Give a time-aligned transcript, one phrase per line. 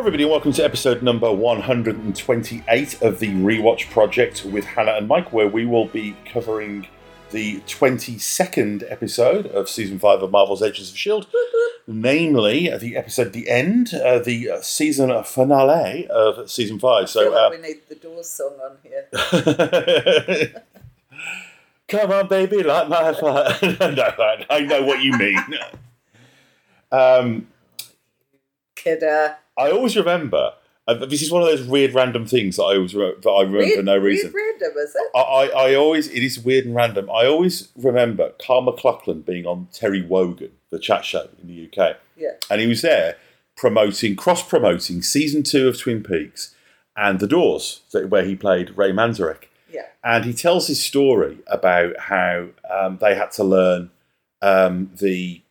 [0.00, 5.30] everybody, and welcome to episode number 128 of the Rewatch Project with Hannah and Mike,
[5.30, 6.86] where we will be covering
[7.32, 11.26] the 22nd episode of season 5 of Marvel's Agents of S.H.I.E.L.D.,
[11.86, 17.10] namely the episode The End, uh, the season finale of season 5.
[17.10, 19.06] So, like uh, we need the Doors song on here.
[21.88, 23.58] Come on, baby, light my fire.
[23.62, 25.38] no, I- I know what you mean.
[26.92, 27.46] Um,
[28.82, 29.36] Kidder.
[29.58, 30.52] I always remember.
[30.88, 33.42] Uh, this is one of those weird, random things that I always re- that I
[33.42, 34.32] remember Weird, for no reason.
[34.32, 35.10] Weird random, is it?
[35.14, 37.08] I, I, I always it is weird and random.
[37.10, 41.96] I always remember Kyle MacLachlan being on Terry Wogan, the chat show in the UK,
[42.16, 42.30] Yeah.
[42.50, 43.16] and he was there
[43.56, 46.54] promoting, cross promoting season two of Twin Peaks
[46.96, 49.44] and The Doors, where he played Ray Manzarek.
[49.70, 49.82] Yeah.
[50.02, 53.90] And he tells his story about how um, they had to learn
[54.42, 55.42] um, the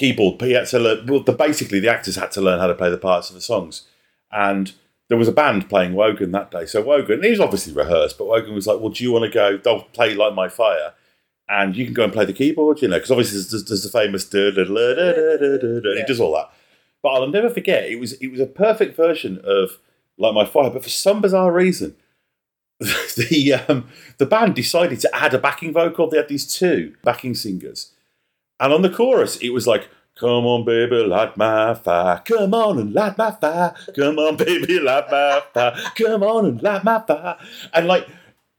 [0.00, 0.38] keyboard.
[0.38, 1.06] But he had to learn.
[1.06, 3.40] Well, the, basically, the actors had to learn how to play the parts of the
[3.40, 3.86] songs,
[4.32, 4.72] and
[5.08, 6.66] there was a band playing Wogan that day.
[6.66, 9.30] So Wogan, he was obviously rehearsed, but Wogan was like, "Well, do you want to
[9.30, 9.58] go?
[9.58, 10.94] They'll play Light My Fire."
[11.48, 13.88] And you can go and play the keyboard, you know, because obviously there's, there's the
[13.88, 16.52] famous da da da da da da da, and he does all that.
[17.02, 19.78] But I'll never forget it was it was a perfect version of
[20.16, 21.96] Light My Fire, but for some bizarre reason,
[22.78, 26.08] the um, the band decided to add a backing vocal.
[26.08, 27.92] They had these two backing singers,
[28.60, 32.22] and on the chorus it was like, "Come on, baby, light my fire.
[32.24, 33.74] Come on and light my fire.
[33.96, 35.74] Come on, baby, light my fire.
[35.96, 37.36] Come on and light my fire."
[37.72, 38.06] And like.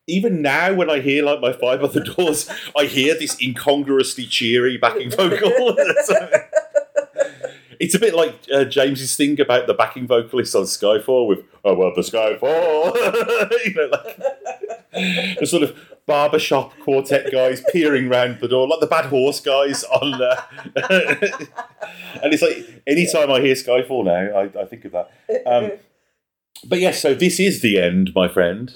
[0.07, 4.75] Even now, when I hear like my five other doors, I hear this incongruously cheery
[4.75, 5.75] backing vocal.
[7.79, 11.75] it's a bit like uh, James's thing about the backing vocalist on Skyfall with "Oh
[11.75, 12.95] well, the Skyfall,"
[13.65, 18.87] you know, like the sort of barbershop quartet guys peering round the door, like the
[18.87, 20.21] Bad Horse guys on.
[20.21, 20.41] Uh,
[22.23, 25.11] and it's like anytime I hear Skyfall now, I, I think of that.
[25.45, 25.71] Um,
[26.65, 28.73] but yes, so this is the end, my friend.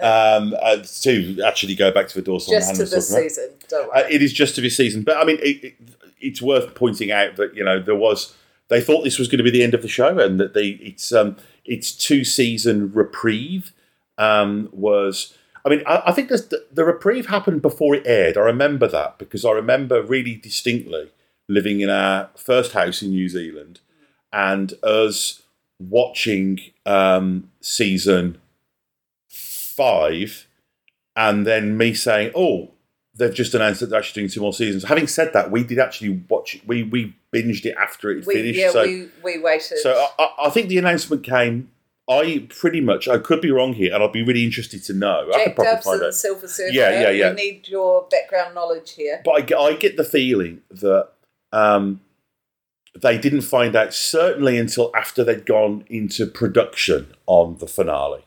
[0.00, 3.50] Um, uh, to actually go back to the door Just to this season.
[3.68, 5.74] Don't Uh, it is just to this season, but I mean, it, it,
[6.20, 8.34] it's worth pointing out that you know there was
[8.68, 10.68] they thought this was going to be the end of the show, and that they
[10.68, 13.72] its um its two season reprieve
[14.16, 15.36] um was.
[15.64, 18.36] I mean, I, I think the, the reprieve happened before it aired.
[18.36, 21.10] I remember that because I remember really distinctly
[21.48, 23.80] living in our first house in New Zealand,
[24.32, 25.42] and us
[25.78, 28.38] watching um, season
[29.28, 30.46] five,
[31.16, 32.70] and then me saying, "Oh,
[33.14, 35.78] they've just announced that they're actually doing two more seasons." Having said that, we did
[35.78, 36.60] actually watch.
[36.66, 38.58] We we binged it after it we, finished.
[38.58, 39.78] yeah, so we, we waited.
[39.78, 41.70] so I- I think the announcement came.
[42.08, 43.08] I pretty much.
[43.08, 45.20] I could be wrong here, and I'd be really interested to know.
[45.20, 46.14] I could Jack probably Dubs find out.
[46.14, 46.70] Silver Surfer.
[46.72, 47.30] Yeah, yeah, yeah.
[47.30, 49.22] We need your background knowledge here.
[49.24, 51.08] But I, get- I get the feeling that
[51.52, 52.00] um,
[53.00, 58.24] they didn't find out certainly until after they'd gone into production on the finale.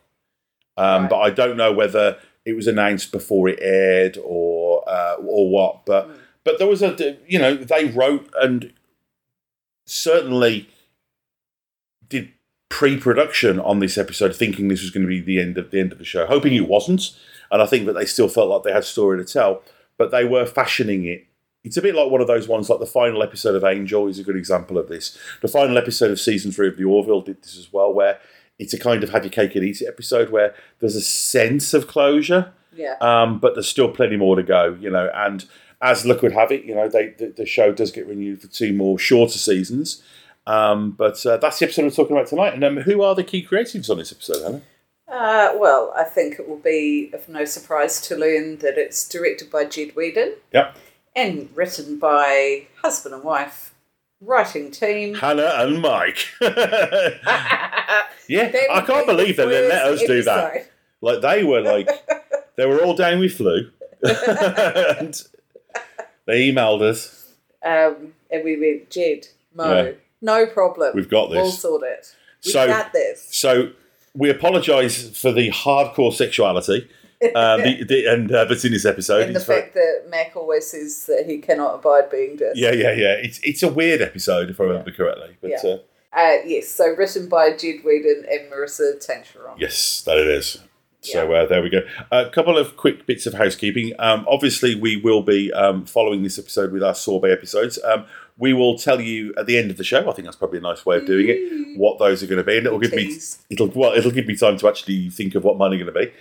[0.76, 1.10] Um, Right.
[1.12, 5.86] But I don't know whether it was announced before it aired or uh, or what.
[5.86, 6.18] But Mm.
[6.44, 8.74] but there was a you know they wrote and
[9.86, 10.70] certainly
[12.08, 12.32] did
[12.70, 15.92] pre-production on this episode, thinking this was going to be the end of the end
[15.92, 17.16] of the show, hoping it wasn't.
[17.52, 19.62] And I think that they still felt like they had a story to tell,
[19.98, 21.26] but they were fashioning it.
[21.64, 24.20] It's a bit like one of those ones, like the final episode of Angel is
[24.20, 25.18] a good example of this.
[25.42, 28.20] The final episode of season three of The Orville did this as well, where
[28.60, 31.74] it's a kind of have your cake and eat it episode where there's a sense
[31.74, 32.96] of closure, Yeah.
[33.02, 35.10] um, but there's still plenty more to go, you know.
[35.14, 35.46] And
[35.82, 38.48] as luck would have it, you know, they, the, the show does get renewed for
[38.48, 40.02] two more shorter seasons.
[40.48, 42.54] Um, but uh, that's the episode we're talking about tonight.
[42.54, 44.62] And um, who are the key creatives on this episode, Hannah?
[45.08, 49.52] Uh, well, I think it will be of no surprise to learn that it's directed
[49.52, 50.76] by Jed Whedon Yep.
[51.16, 53.74] and written by husband and wife
[54.22, 55.16] writing team.
[55.16, 56.28] Hannah and Mike.
[56.42, 57.20] yeah,
[58.72, 60.70] I can't be believe that they let us worst do that.
[61.02, 61.90] Like they were like,
[62.56, 63.70] they were all down with flu,
[64.04, 65.22] and
[66.26, 67.34] they emailed us.
[67.64, 69.96] Um, and we went, Jed, Mo.
[70.22, 70.94] No problem.
[70.96, 71.38] We've got this.
[71.38, 72.16] We'll sort it.
[72.46, 73.28] We So- got this.
[73.32, 73.72] So
[74.16, 76.90] we apologise for the hardcore sexuality,
[77.36, 79.24] um, the, the, and uh, that's in this episode.
[79.28, 82.54] and the It's very- fact that Mack always says that he cannot abide being dissed.
[82.56, 83.14] yeah, yeah, yeah.
[83.14, 85.58] It's it's a weird episode if I remember correctly, but Yeah.
[85.70, 85.78] uh,
[86.14, 89.60] Uh, yes, so written by Jed Whedon and Maurissa Tancharoen.
[89.60, 90.60] yes, that it is.
[91.02, 91.82] So uh, there we go.
[92.12, 93.94] A couple of quick bits of housekeeping.
[94.00, 97.78] Um, obviously, we will be um, following this episode with our sorbet episodes.
[97.84, 98.06] Um,
[98.38, 100.10] we will tell you at the end of the show.
[100.10, 101.78] I think that's probably a nice way of doing it.
[101.78, 103.18] What those are going to be, and it'll give me
[103.50, 106.00] it'll well it'll give me time to actually think of what mine are going to
[106.00, 106.12] be.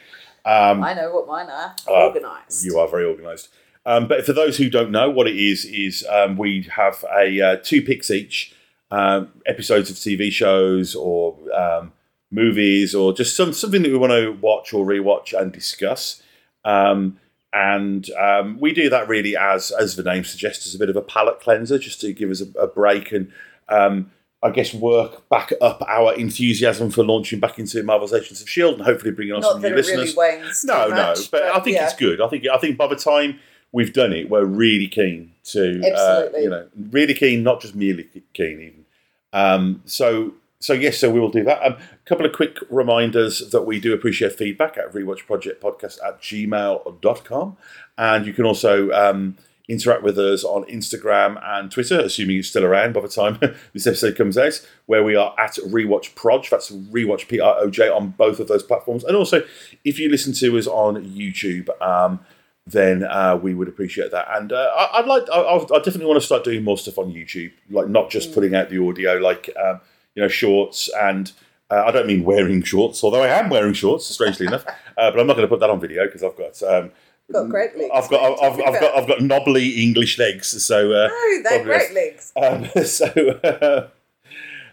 [0.45, 1.75] Um, I know what mine are.
[1.89, 2.65] Ah, Organised.
[2.65, 3.49] You are very organised.
[3.85, 7.41] Um, but for those who don't know, what it is is um, we have a
[7.41, 8.55] uh, two picks each
[8.91, 11.93] um, episodes of TV shows or um,
[12.31, 16.23] movies or just some something that we want to watch or rewatch and discuss.
[16.65, 17.19] Um,
[17.57, 20.97] and um, we do that really as as the name suggests, as a bit of
[20.97, 23.33] a palate cleanser, just to give us a, a break and
[23.71, 24.11] um,
[24.43, 28.75] I guess work back up our enthusiasm for launching back into Marvel's Agents of Shield
[28.75, 30.15] and hopefully bringing on Not some that new it listeners.
[30.15, 31.85] really wanes too no, no, much, but, I think yeah.
[31.85, 32.21] it's good.
[32.21, 33.41] I think I think by the time
[33.73, 38.07] we've done it, we're really keen to, uh, you know, really keen, not just merely
[38.35, 38.85] keen even.
[39.33, 41.65] Um, so, so yes, so we will do that.
[41.65, 47.57] Um, a couple of quick reminders that we do appreciate feedback at rewatchprojectpodcast at gmail.com.
[47.99, 49.37] And you can also um,
[49.69, 53.39] interact with us on Instagram and Twitter, assuming it's still around by the time
[53.75, 56.49] this episode comes out, where we are at Rewatch Proj.
[56.49, 59.05] That's Rewatch P R O J on both of those platforms.
[59.05, 59.43] And also,
[59.85, 62.21] if you listen to us on YouTube, um,
[62.67, 64.27] then uh, we would appreciate that.
[64.31, 66.99] And uh, I, I'd like, I, I I definitely want to start doing more stuff
[66.99, 69.81] on YouTube, like not just putting out the audio, like um,
[70.17, 70.89] you know, shorts.
[71.01, 71.31] And
[71.71, 74.65] uh, I don't mean wearing shorts, although I am wearing shorts, strangely enough.
[74.99, 76.63] Uh, but I'm not going to put that on video because I've got.
[76.63, 76.91] Um,
[77.31, 77.91] Got great legs.
[77.93, 78.43] I've got.
[78.43, 82.33] I've, I've got, I've got knobbly English legs, so uh, No, they're great legs.
[82.35, 83.05] um, so
[83.45, 83.89] uh,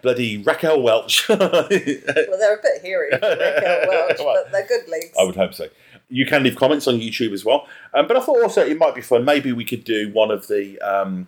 [0.01, 1.27] bloody Raquel Welch.
[1.29, 5.13] Well, they're a bit hairy, Raquel Welch, Well, but they're good legs.
[5.19, 5.67] I would hope so.
[6.07, 7.67] You can leave comments on YouTube as well.
[7.93, 9.25] Um, but I thought also it might be fun.
[9.25, 11.27] Maybe we could do one of the um,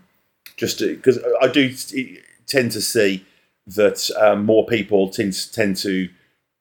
[0.55, 1.73] just because I do
[2.47, 3.25] tend to see
[3.67, 6.09] that um, more people tend tend to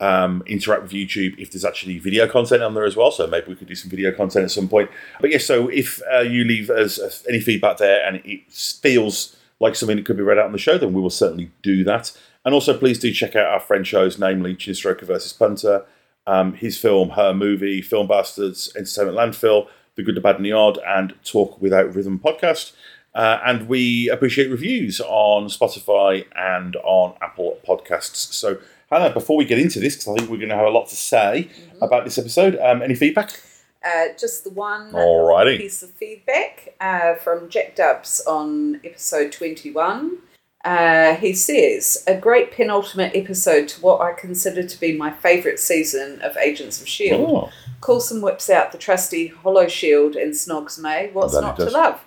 [0.01, 3.11] um, interact with YouTube if there's actually video content on there as well.
[3.11, 4.91] So maybe we could do some video content at some point.
[5.21, 9.37] But yes, so if uh, you leave us uh, any feedback there and it feels
[9.61, 11.85] like something that could be read out on the show, then we will certainly do
[11.85, 12.13] that.
[12.45, 15.85] And also, please do check out our friend shows, namely Chinstroker versus Punter,
[16.27, 20.53] um, his film, her movie, Film Bastards, Entertainment Landfill, The Good, the Bad, and the
[20.53, 22.73] Odd, and Talk Without Rhythm podcast.
[23.15, 28.33] Uh, and we appreciate reviews on Spotify and on Apple Podcasts.
[28.33, 28.59] So,
[28.91, 30.89] Hannah, before we get into this, because I think we're going to have a lot
[30.89, 31.49] to say
[31.81, 33.41] about this episode, um, any feedback?
[33.85, 35.59] Uh, just the one Alrighty.
[35.59, 40.19] piece of feedback uh, from Jack Dubs on episode 21.
[40.65, 45.59] Uh, he says, a great penultimate episode to what I consider to be my favourite
[45.59, 47.25] season of Agents of S.H.I.E.L.D.
[47.31, 47.51] Oh,
[47.83, 51.11] Coulson whips out the trusty Hollow Shield and snogs May.
[51.13, 52.01] What's not to love?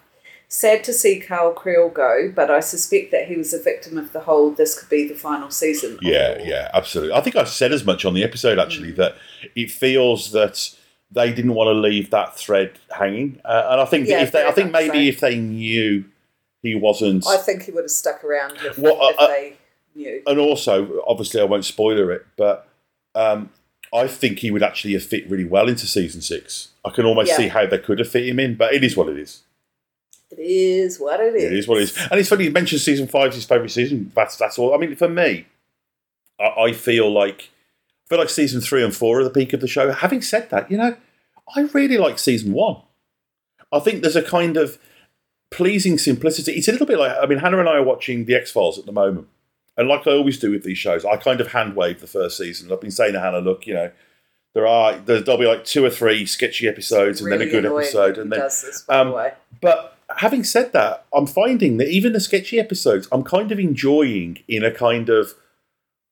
[0.50, 4.14] Sad to see Carl Creel go, but I suspect that he was a victim of
[4.14, 6.00] the whole this could be the final season.
[6.02, 7.14] yeah, yeah, absolutely.
[7.14, 9.16] I think I said as much on the episode, actually, that
[9.56, 10.74] it feels that
[11.12, 13.42] they didn't want to leave that thread hanging.
[13.44, 15.16] Uh, and I think Yeah, if they, I think maybe so.
[15.16, 16.06] if they knew
[16.64, 17.28] he wasn't.
[17.28, 19.58] I think he would have stuck around if, Well, if uh, they
[19.96, 20.22] knew.
[20.28, 22.70] and also, obviously, I won't spoiler it, but
[23.16, 23.50] um,
[23.94, 26.70] I think he would actually have fit really well into season six.
[26.86, 27.38] I can almost Yeah.
[27.38, 29.42] see how they could have fit him in, but it is what it is.
[30.32, 31.44] It is what it is.
[31.44, 31.98] It is what it is.
[32.12, 34.12] And it's funny you mentioned season five is his favourite season.
[34.16, 34.74] That's that's all.
[34.74, 35.48] I mean, for me,
[36.40, 37.50] I, I feel like
[38.06, 39.92] I feel like season three and four are the peak of the show.
[39.92, 40.96] Having said that, you know,
[41.56, 42.82] I really like season one.
[43.72, 44.78] I think there's a kind of
[45.50, 46.54] pleasing simplicity.
[46.54, 48.78] It's a little bit like I mean, Hannah and I are watching the X Files
[48.78, 49.28] at the moment.
[49.78, 52.38] And like I always do with these shows, I kind of hand wave the first
[52.38, 52.72] season.
[52.72, 53.92] I've been saying to Hannah, look, you know,
[54.54, 57.66] there are there- there'll be like two or three sketchy episodes and then a good
[57.66, 59.34] episode, and then does this, by um, the way.
[59.62, 64.40] but having said that, I'm finding that even the sketchy episodes, I'm kind of enjoying
[64.48, 65.34] in a kind of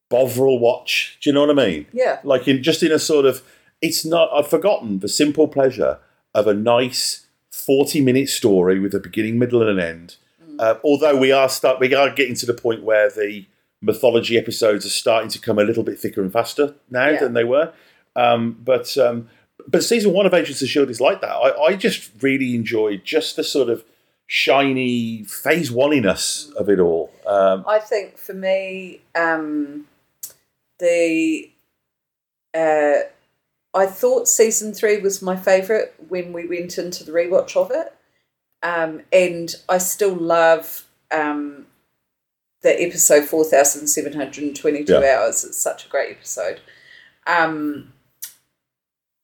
[0.09, 1.17] Bovril watch.
[1.21, 1.87] Do you know what I mean?
[1.91, 2.19] Yeah.
[2.23, 3.41] Like in just in a sort of,
[3.81, 4.29] it's not.
[4.33, 5.99] I've forgotten the simple pleasure
[6.33, 10.15] of a nice 40 minute story with a beginning, middle, and an end.
[10.59, 13.45] Uh, although we are start, we are getting to the point where the
[13.81, 17.19] mythology episodes are starting to come a little bit thicker and faster now Yeah.
[17.19, 17.73] than they were.
[18.15, 19.27] Um, but um,
[19.67, 21.31] but season one of Agents of Shield is like that.
[21.31, 23.83] I, I just really enjoyed just the sort of
[24.27, 27.11] shiny phase one-iness of it all.
[27.27, 29.87] Um, I think for me, um,
[30.79, 31.51] the
[32.53, 32.95] uh,
[33.73, 37.93] I thought season three was my favourite when we went into the rewatch of it,
[38.63, 41.65] um, and I still love um,
[42.61, 45.17] the episode four thousand seven hundred and twenty-two Yeah.
[45.19, 45.43] hours.
[45.43, 46.61] It's such a great episode,
[47.27, 47.93] um,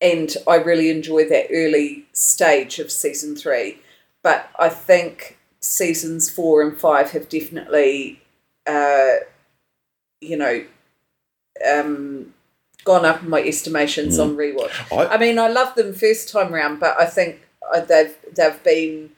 [0.01, 3.79] and I really enjoy that early stage of season three.
[4.23, 8.21] But I think seasons four and five have definitely,
[8.67, 9.15] uh,
[10.19, 10.65] you know,
[11.71, 12.33] um,
[12.83, 14.69] gone up in my estimations on rewatch.
[14.89, 14.97] Mm.
[14.97, 17.41] I- I mean, I love them first time round, but I think
[17.73, 19.11] uh, they've they've been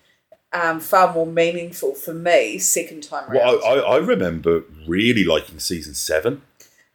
[0.52, 3.36] um, far more meaningful for me second time round.
[3.36, 6.42] well, I, I, I remember really liking season seven.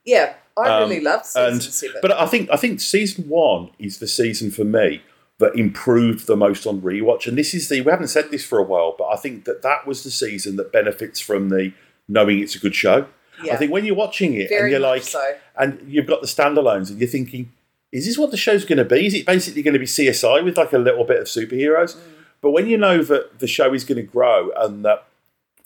[0.08, 1.96] Yeah, I Um, really love season and seven.
[2.02, 5.02] but I think I think season one is the season for me
[5.38, 7.26] that improved the most on rewatch.
[7.28, 9.62] And this is the we haven't said this for a while, but I think that
[9.62, 11.72] that was the season that benefits from the
[12.08, 13.06] knowing it's a good show.
[13.44, 13.54] Yeah.
[13.54, 15.22] I think when you're watching it Very and you're like, so.
[15.56, 17.52] and you've got the standalones, and you're thinking,
[17.92, 19.06] is this what the show's going to be?
[19.06, 21.94] Is it basically going to be CSI with like a little bit of superheroes?
[21.94, 22.00] Mm.
[22.40, 25.04] But when you know that the show is going to grow and that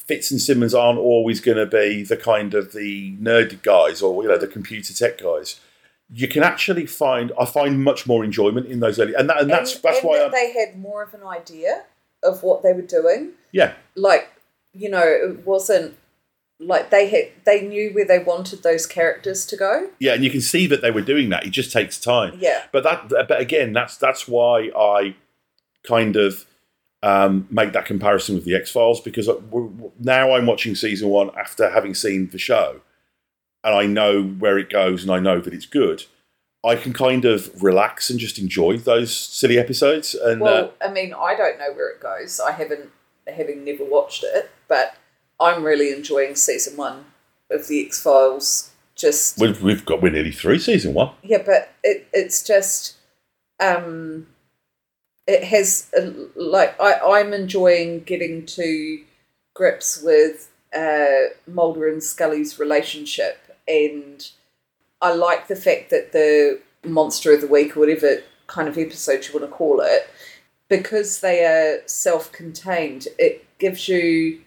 [0.07, 4.23] Fitz and Simmons aren't always going to be the kind of the nerdy guys or
[4.23, 5.61] you know the computer tech guys,
[6.13, 9.51] you can actually find I find much more enjoyment in those early, and, that, and
[9.51, 11.85] that's and, that's and why that they had more of an idea
[12.23, 13.33] of what they were doing.
[13.51, 14.31] yeah Like,
[14.73, 15.97] you know, it wasn't
[16.59, 19.91] like they had they knew where they wanted those characters to go.
[19.99, 21.45] yeah, and you can see that they were doing that.
[21.47, 22.39] It just takes time.
[22.39, 22.65] Yeah.
[22.73, 25.17] But that, but again, that's that's why I
[25.83, 26.47] kind of
[27.03, 29.29] um, make that comparison with the X Files because
[29.99, 32.81] now I'm watching season one after having seen the show,
[33.65, 36.05] and I know where it goes, and I know that it's good.
[36.65, 40.15] I can kind of relax and just enjoy those silly episodes.
[40.15, 42.39] And Well, uh, I mean, I don't know where it goes.
[42.39, 42.91] I haven't
[43.27, 44.97] having never watched it, but
[45.41, 47.07] I'm really enjoying season one
[47.51, 48.71] of the X Files.
[48.95, 51.11] Just we've, we've got we're nearly through season one.
[51.23, 52.97] yeah, but it it's just
[53.59, 54.29] um,
[55.27, 55.91] it has
[56.35, 59.01] like I I'm enjoying getting to
[59.55, 63.39] grips with uh, Mulder and Scully's relationship,
[63.69, 64.29] and
[65.01, 69.27] I like the fact that the monster of the week or whatever kind of episode
[69.27, 70.09] you want to call it,
[70.69, 74.41] because they are self-contained, it gives you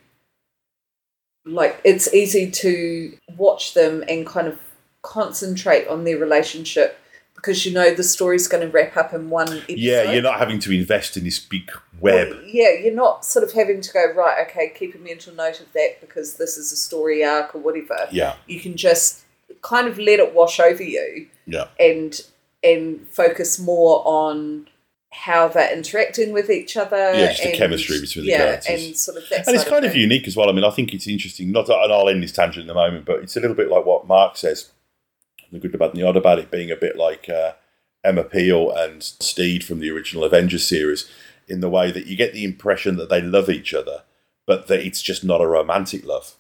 [1.46, 4.60] like it's easy to watch them and kind of
[5.04, 7.00] concentrate on their relationship
[7.46, 9.78] because you know the story's going to wrap up in one episode.
[9.78, 12.30] Yeah, you're not having to invest in this big web.
[12.32, 14.48] Well, yeah, you're not sort of having to go right.
[14.48, 18.08] Okay, keep a mental note of that because this is a story arc or whatever.
[18.12, 19.24] Yeah, You can just
[19.62, 21.68] kind of let it wash over you yeah.
[21.80, 22.20] and
[22.64, 24.68] and focus more on
[25.12, 27.14] how they're interacting with each other.
[27.14, 28.86] Yeah, just the chemistry between the yeah, characters.
[28.86, 29.48] and sort of that.
[29.48, 30.02] and it's kind of thing.
[30.02, 30.50] unique as well.
[30.50, 31.52] I mean, I think it's interesting.
[31.52, 33.86] Not, and I'll end this tangent in a moment, but it's a little bit like
[33.86, 34.72] what Mark says.
[35.56, 37.54] The good, the bad, and the odd about it being a bit like uh,
[38.04, 41.10] Emma Peel and Steed from the original Avengers series,
[41.48, 44.04] in the way that you get the impression that they love each other,
[44.46, 46.36] but that it's just not a romantic love.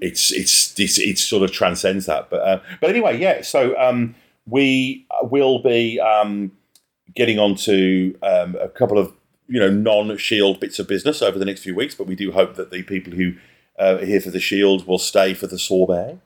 [0.00, 2.28] It's, it's it's it sort of transcends that.
[2.30, 3.42] But uh, but anyway, yeah.
[3.42, 6.50] So um, we will be um,
[7.14, 9.12] getting on to um, a couple of
[9.46, 12.56] you know non-shield bits of business over the next few weeks, but we do hope
[12.56, 13.34] that the people who
[13.78, 16.18] uh, are here for the shield will stay for the sorbet.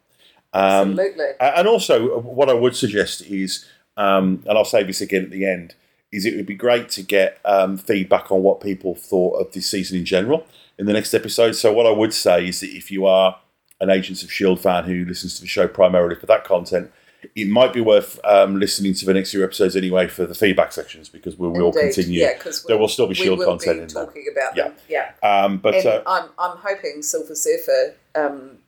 [0.52, 1.24] Um, Absolutely.
[1.40, 5.30] and also, uh, what I would suggest is, um, and I'll say this again at
[5.30, 5.74] the end,
[6.12, 9.68] is it would be great to get um, feedback on what people thought of this
[9.70, 10.46] season in general
[10.78, 11.52] in the next episode.
[11.52, 13.38] So, what I would say is that if you are
[13.80, 16.90] an Agents of Shield fan who listens to the show primarily for that content,
[17.34, 20.70] it might be worth um, listening to the next few episodes anyway for the feedback
[20.72, 22.20] sections because we will continue.
[22.20, 24.04] Yeah, because there will still be Shield content be in there.
[24.06, 24.64] talking about Yeah.
[24.68, 24.74] them.
[24.88, 25.12] Yeah.
[25.22, 28.58] Um, but and uh, I'm I'm hoping Silver Surfer um,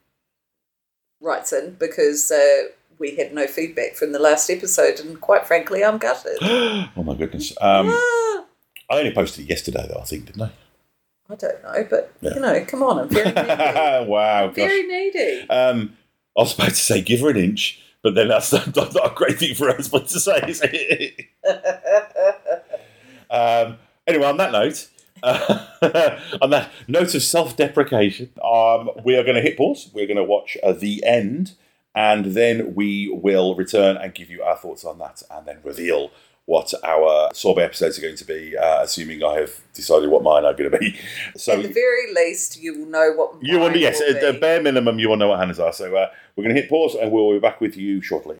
[1.21, 2.65] writes in because uh,
[2.99, 6.39] we had no feedback from the last episode, and quite frankly, I'm gutted.
[6.43, 8.45] oh my goodness, um, Ah,
[8.91, 10.01] I only posted it yesterday though.
[10.01, 10.51] I think didn't I?
[11.31, 12.35] I don't know, but Yeah.
[12.35, 14.11] you know, come on, I'm very needy.
[14.11, 15.49] wow, very needy.
[15.51, 15.97] Um,
[16.37, 19.15] I was about to say give her an inch, but then that's not, not a
[19.15, 21.27] great thing for a husband to say, is it?
[23.31, 24.89] um, anyway, on that note,
[25.23, 29.91] uh, on that note of self-deprecation, um, we are going to hit pause.
[29.93, 31.53] We're going to watch uh, the end,
[31.95, 36.11] and then we will return and give you our thoughts on that, and then reveal
[36.49, 38.57] what our sorbet episodes are going to be.
[38.57, 40.99] Uh, assuming I have decided what mine are going to be.
[41.37, 44.23] So At the very least, you will know what you want, mine yes, will at
[44.23, 45.73] the bare minimum, you will know what Hannah's are.
[45.75, 48.39] So uh, we're going to hit pause, and we'll be back with you shortly.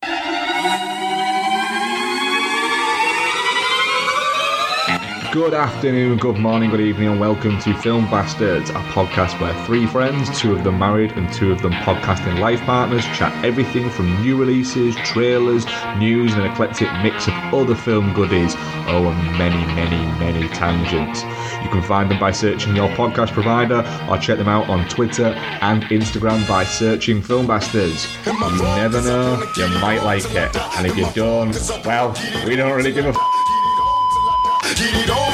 [5.33, 9.87] Good afternoon, good morning, good evening, and welcome to Film Bastards, a podcast where three
[9.87, 14.21] friends, two of them married and two of them podcasting life partners, chat everything from
[14.23, 15.67] new releases, trailers,
[15.99, 18.55] news, and an eclectic mix of other film goodies.
[18.89, 21.23] Oh, and many, many, many tangents.
[21.63, 25.27] You can find them by searching your podcast provider or check them out on Twitter
[25.61, 28.09] and Instagram by searching Film Bastards.
[28.25, 28.33] You
[28.63, 30.57] never know, you might like it.
[30.79, 31.55] And if you don't,
[31.85, 32.17] well,
[32.47, 33.17] we don't really give a f-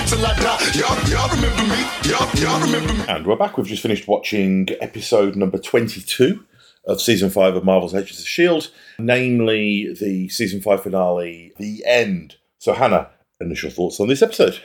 [0.06, 0.70] till I die.
[0.74, 1.80] Y'all, y'all remember me.
[2.10, 3.04] Y'all, y'all remember me.
[3.08, 3.56] And we're back.
[3.56, 6.44] We've just finished watching episode number 22
[6.86, 8.68] of season 5 of Marvel's Agents of S.H.I.E.L.D.,
[8.98, 12.36] namely the season 5 finale, The End.
[12.58, 14.60] So, Hannah, initial thoughts on this episode?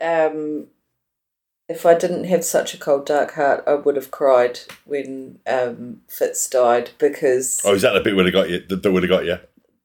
[0.00, 0.68] um,
[1.68, 6.00] if I didn't have such a cold, dark heart, I would have cried when um,
[6.08, 8.64] Fitz died because Oh, is that the bit where they got you?
[8.68, 9.38] That that would have got you?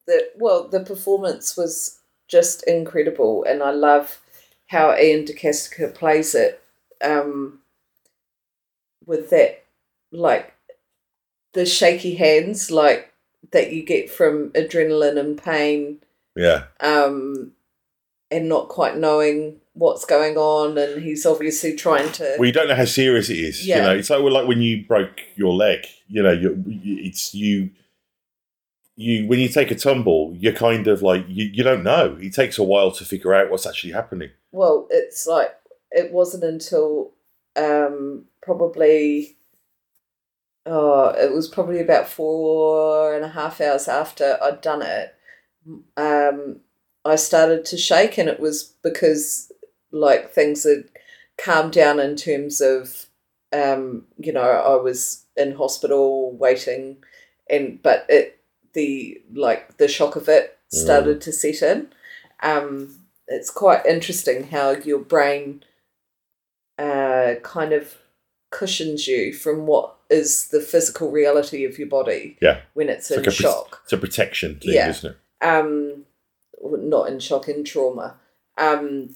[0.07, 1.94] the well, the performance was
[2.27, 4.19] just incredible, and I love
[4.67, 6.61] how Iain De Caestecker plays it
[7.03, 7.59] um,
[9.05, 9.63] with that
[10.11, 10.53] like
[11.53, 13.13] the shaky hands, like
[13.51, 15.99] that you get from adrenaline and pain,
[16.35, 16.65] Yeah.
[16.79, 17.51] um,
[18.31, 22.35] and not quite knowing what's going on, and he's obviously trying to.
[22.39, 23.65] Well, you don't know how serious it is.
[23.65, 23.81] You Yeah.
[23.83, 25.85] know, it's like like when you broke your leg.
[26.07, 27.69] You know, you it's you.
[28.95, 32.17] You when you take a tumble, you're kind of like you, you don't know.
[32.19, 34.29] It takes a while to figure out what's actually happening.
[34.51, 35.53] well, it's like
[35.91, 37.11] it wasn't until
[37.55, 39.37] um, probably
[40.65, 45.15] oh, it was probably about four and a half hours after I'd done it.
[45.97, 46.61] Um,
[47.03, 49.51] I started to shake, and it was because
[49.91, 50.85] like things had
[51.37, 53.07] calmed down in terms of
[53.53, 56.97] um, you know I was in hospital waiting,
[57.49, 58.34] and but it
[58.75, 61.87] the like the shock of it started to set in.
[62.43, 65.63] Um, it's quite interesting how your brain
[66.77, 67.95] uh, kind of
[68.51, 73.17] cushions you from what is the physical reality of your body Yeah, when it's, it's
[73.17, 73.81] in like pro- shock.
[73.83, 74.89] it's a protection thing, Yeah.
[74.89, 75.45] isn't it?
[75.45, 76.05] Um,
[76.63, 78.17] not in shock, in trauma.
[78.57, 79.15] Um,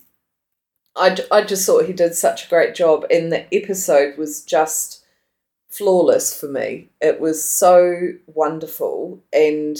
[0.95, 4.98] I, I just thought he did such a great job, and the episode was just
[5.69, 6.89] flawless for me.
[7.01, 9.77] It was so wonderful and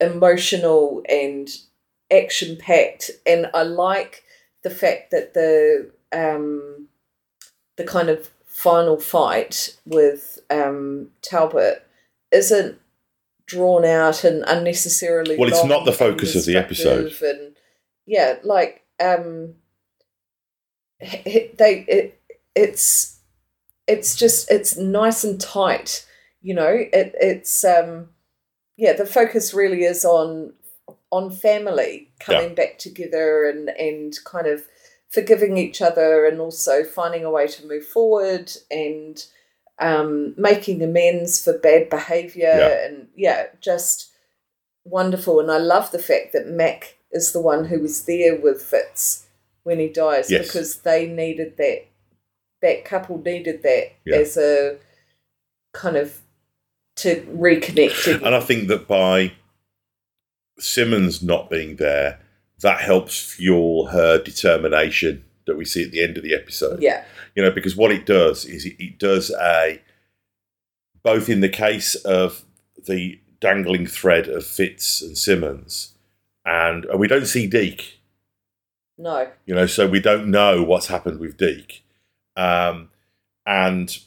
[0.00, 1.48] emotional and
[2.12, 4.24] action packed, and I like
[4.62, 6.88] the fact that the um,
[7.76, 11.86] the kind of final fight with um, Talbot
[12.30, 12.78] isn't
[13.46, 15.36] drawn out and unnecessarily.
[15.36, 17.12] Well, it's not the focus of the episode.
[17.22, 17.56] and
[18.06, 19.54] yeah, like um,
[21.00, 22.20] they it
[22.54, 23.13] it's
[23.86, 26.06] it's just it's nice and tight.
[26.42, 28.08] You know, it it's um,
[28.76, 30.52] yeah, the focus really is on
[31.10, 34.62] on family coming back together and and kind of
[35.10, 39.26] forgiving each other and also finding a way to move forward and
[39.78, 42.86] um, making amends for bad behavior Yeah.
[42.86, 44.10] and yeah just
[44.84, 48.60] wonderful and i love the fact that mac is the one who was there with
[48.60, 49.26] fitz
[49.62, 50.46] when he dies Yes.
[50.46, 51.86] because they needed that
[52.64, 54.16] that couple needed that Yeah.
[54.16, 54.78] as a
[55.72, 56.20] kind of
[56.96, 58.24] to reconnect again.
[58.26, 59.32] And I think that by
[60.58, 62.20] Simmons not being there,
[62.60, 66.80] that helps fuel her determination that we see at the end of the episode.
[66.82, 69.80] yeah You know, because what it does is it, it does a
[71.02, 72.44] both in the case of
[72.86, 75.94] the dangling thread of Fitz and Simmons,
[76.46, 77.98] and, and we don't see Deke.
[78.96, 81.83] no You know, so we don't know what's happened with Deke,
[82.36, 82.88] um,
[83.46, 83.98] and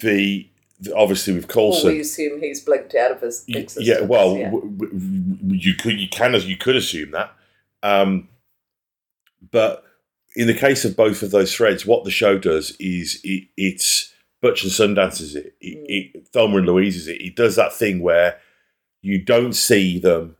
[0.00, 0.48] the,
[0.80, 1.90] the obviously with Coulson.
[1.92, 4.50] we assume he's blinked out of his existence Yeah, well, yeah.
[4.50, 7.32] w- w- you could, you can, as you could assume that,
[7.82, 8.28] um,
[9.50, 9.84] but
[10.34, 14.12] in the case of both of those threads, what the show does is it, it's
[14.40, 15.84] Butch and Sundance's it, it, Mm.
[16.16, 17.20] it Thelma and Louise's it.
[17.20, 18.38] It does that thing where
[19.02, 20.36] you don't see them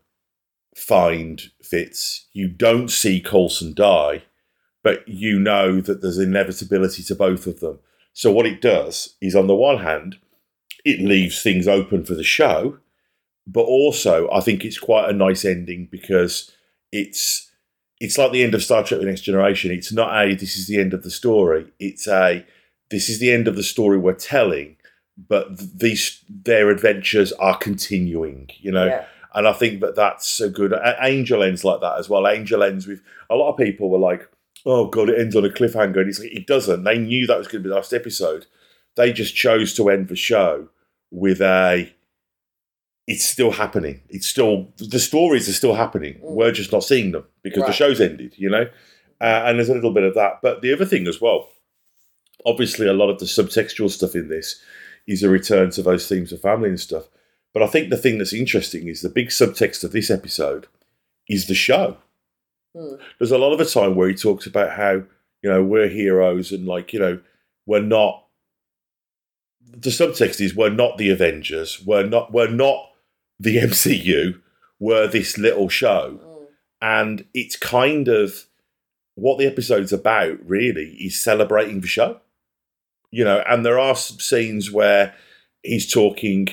[0.75, 4.23] find Fitz, you don't see Coulson die,
[4.83, 7.79] but you know that there's inevitability to both of them.
[8.11, 10.17] So what it does is, on the one hand,
[10.85, 12.77] it leaves things open for the show,
[13.47, 16.51] but also I think it's quite a nice ending because
[16.91, 17.49] it's
[17.99, 19.71] it's like the end of Star Trek: The Next Generation.
[19.71, 21.71] It's not a this is the end of the story.
[21.79, 22.45] It's a
[22.91, 24.75] this is the end of the story we're telling,
[25.17, 28.49] but these their adventures are continuing.
[28.59, 29.05] You know, yeah.
[29.33, 32.27] and I think that that's a good Angel ends like that as well.
[32.27, 34.29] Angel ends with a lot of people were like,
[34.65, 36.83] "Oh God, it ends on a cliffhanger," and it's like it doesn't.
[36.83, 38.45] They knew that was going to be the last episode.
[38.95, 40.69] They just chose to end the show
[41.11, 41.93] with a.
[43.05, 44.01] It's still happening.
[44.09, 46.15] It's still the stories are still happening.
[46.15, 46.31] Mm.
[46.31, 48.35] We're just not seeing them because the show's ended.
[48.37, 48.69] You know,
[49.19, 50.39] uh, and there's a little bit of that.
[50.41, 51.49] But the other thing as well,
[52.45, 54.61] obviously, a lot of the subtextual stuff in this
[55.07, 57.05] is a return to those themes of family and stuff.
[57.53, 60.67] But I think the thing that's interesting is the big subtext of this episode
[61.29, 61.97] is the show.
[62.75, 62.95] Hmm.
[63.17, 65.03] There's a lot of the time where he talks about how,
[65.41, 67.19] you know, we're heroes and like, you know,
[67.65, 68.23] we're not
[69.71, 72.89] the subtext is we're not the Avengers, we're not we're not
[73.39, 74.39] the MCU,
[74.79, 76.19] we're this little show.
[76.23, 76.45] Mm.
[76.81, 78.45] And it's kind of
[79.15, 82.19] what the episode's about, really, is celebrating the show.
[83.11, 85.13] You know, and there are some scenes where
[85.61, 86.49] he's talking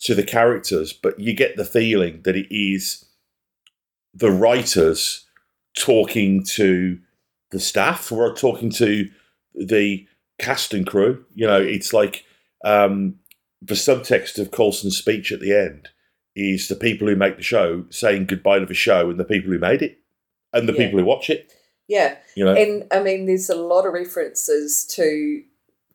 [0.00, 3.04] to the characters, but you get the feeling that it is
[4.12, 5.26] the writers
[5.80, 6.98] talking to
[7.50, 9.08] the staff or talking to
[9.54, 10.06] the
[10.38, 11.24] cast and crew.
[11.34, 12.24] You know, it's like
[12.64, 13.16] um,
[13.62, 15.88] the subtext of Coulson's speech at the end
[16.36, 19.50] is the people who make the show saying goodbye to the show and the people
[19.50, 19.98] who made it
[20.52, 20.78] and the Yeah.
[20.86, 21.52] people who watch it.
[21.88, 25.42] yeah You know, And I mean, there's a lot of references to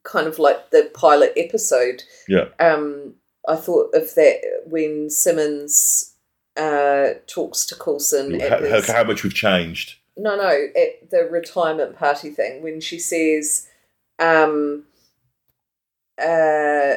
[0.04, 2.04] kind of like the pilot episode.
[2.28, 2.50] Yeah.
[2.60, 3.15] Um,
[3.48, 6.14] I thought of that when Simmons
[6.58, 8.41] uh, talks to Coulson.
[8.41, 9.96] at how, his- how much we've changed.
[10.18, 13.68] no, no, at the retirement party thing when she says,
[14.20, 14.84] um,
[16.22, 16.96] uh,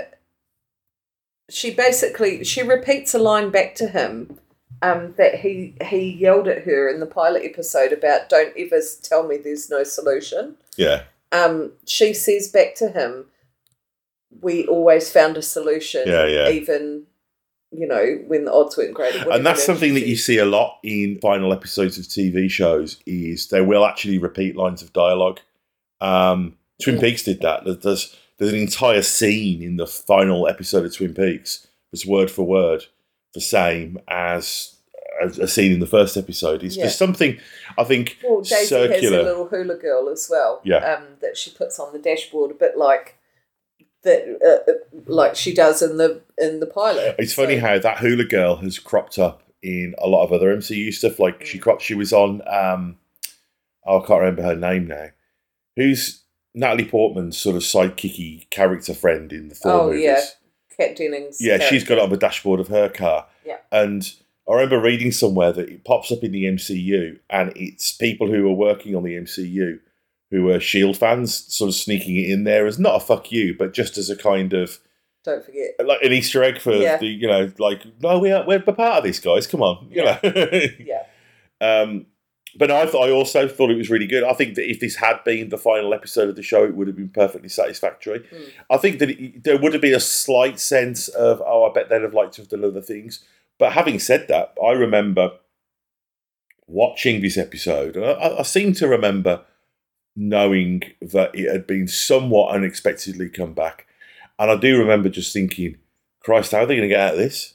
[1.50, 4.38] she basically she repeats a line back to him
[4.82, 9.26] um, that he he yelled at her in the pilot episode about "Don't ever tell
[9.26, 11.04] me there's no solution." Yeah.
[11.32, 13.26] Um, she says back to him,
[14.40, 16.48] "We always found a solution, Yeah, yeah.
[16.50, 17.04] even."
[17.70, 20.78] You know, when the odds weren't great, and that's something that you see a lot
[20.82, 25.40] in final episodes of TV shows is they will actually repeat lines of dialogue.
[26.00, 26.98] Um, Twin.
[26.98, 27.64] Peaks did that.
[27.82, 32.44] There's there's an entire scene in the final episode of Twin Peaks that's word for
[32.44, 32.84] word
[33.34, 34.76] the same as
[35.20, 36.62] a, a scene in the first episode.
[36.64, 36.84] It's Yeah.
[36.84, 37.38] just something
[37.76, 39.18] I think Well, Daisy circular.
[39.18, 40.62] has a little hula girl as well.
[40.64, 40.76] Yeah.
[40.94, 43.17] Um, that she puts on the dashboard, a bit like
[44.02, 47.16] that, uh, uh, like she does in the in the pilot.
[47.18, 50.92] It's funny how that hula girl has cropped up in a lot of other MCU
[50.92, 51.18] stuff.
[51.18, 51.62] Like she Mm.
[51.62, 52.42] cropped, she was on.
[52.46, 52.98] Um,
[53.86, 55.08] oh, I can't remember her name now.
[55.76, 56.22] Who's
[56.54, 60.04] Natalie Portman's sort of sidekicky character friend in the Thor Oh, movies?
[60.04, 60.20] yeah.
[60.76, 61.38] Kat Dennings.
[61.40, 63.26] Yeah, she's got it on the dashboard of her car.
[63.44, 63.58] Yeah.
[63.72, 64.12] And
[64.48, 68.48] I remember reading somewhere that it pops up in the MCU, and it's people who
[68.48, 69.80] are working on the MCU
[70.30, 73.54] who were Shield fans, sort of sneaking it in there as not a fuck you,
[73.58, 74.78] but just as a kind of
[75.24, 75.70] Don't forget.
[75.84, 76.98] like an Easter egg for Yeah.
[76.98, 80.04] the you know like no we are we're part of this guys come on you
[80.04, 80.18] know
[80.78, 81.04] Yeah.
[81.60, 82.06] um
[82.56, 84.96] but I thought I also thought it was really good I think that if this
[84.96, 88.50] had been the final episode of the show it would have been perfectly satisfactory Mm.
[88.70, 91.88] I think that it, there would have been a slight sense of oh I bet
[91.88, 93.24] they'd have liked to have done other things
[93.58, 95.32] but having said that I remember
[96.66, 99.42] watching this episode and I, I seem to remember
[100.20, 103.86] knowing that it had been somewhat unexpectedly come back
[104.38, 105.76] and I do remember just thinking
[106.20, 107.54] Christ, how are they going to get out of this?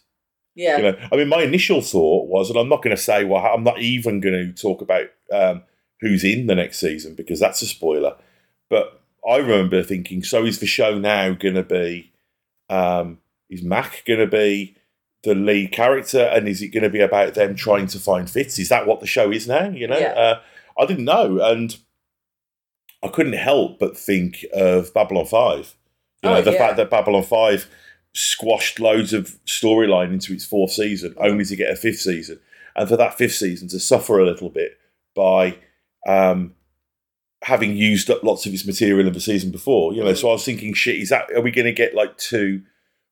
[0.56, 0.78] Yeah.
[0.78, 3.44] You know, I mean, my initial thought was, and I'm not going to say, well,
[3.46, 5.64] I'm not even going to talk about um,
[6.02, 8.16] who's in the next season because that's a spoiler.
[8.70, 12.12] But I remember thinking, so is the show now going to be,
[12.70, 14.76] um, is Mack going to be
[15.24, 18.60] the lead character, and is it going to be about them trying to find Fitz?
[18.60, 19.70] Is that what the show is now?
[19.70, 20.12] You know, Yeah.
[20.12, 20.40] uh,
[20.78, 21.78] I didn't know, and
[23.04, 25.76] I couldn't help but think of Babylon Five.
[26.24, 26.58] You know, Oh, the yeah.
[26.58, 27.68] fact that Babylon Five
[28.14, 32.40] squashed loads of storyline into its fourth season, only to get a fifth season,
[32.76, 34.78] and for that fifth season to suffer a little bit
[35.16, 35.58] by
[36.08, 36.54] um,
[37.44, 39.94] having used up lots of its material in the season before.
[39.94, 42.18] You know, so I was thinking, shit, is that are we going to get like
[42.18, 42.62] two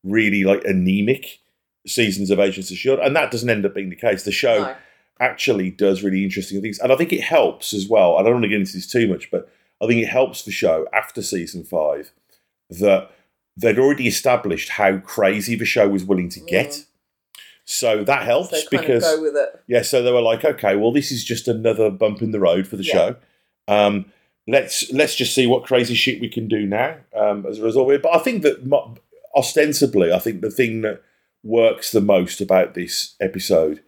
[0.04, 1.40] really like anemic
[1.86, 3.00] seasons of Agents of Shield?
[3.00, 4.24] And that doesn't end up being the case.
[4.24, 4.76] The show No.
[5.20, 6.80] actually does really interesting things.
[6.80, 8.18] And I think it helps as well.
[8.18, 9.52] I don't want to get into this too much, but
[9.82, 12.12] I think it helps the show after season five
[12.70, 13.12] that
[13.58, 16.86] they'd already established how crazy the show was willing to get.
[17.66, 19.62] So that helps So because of go with it.
[19.68, 22.68] yeah, so they were like, okay, well, this is just another bump in the road
[22.68, 22.94] for the Yeah.
[22.94, 23.16] show.
[23.68, 24.06] Um,
[24.48, 27.90] let's let's just see what crazy shit we can do now um, as a result
[27.90, 28.02] of it.
[28.02, 28.60] But I think that
[29.36, 31.02] ostensibly, I think the thing that
[31.44, 33.82] works the most about this episode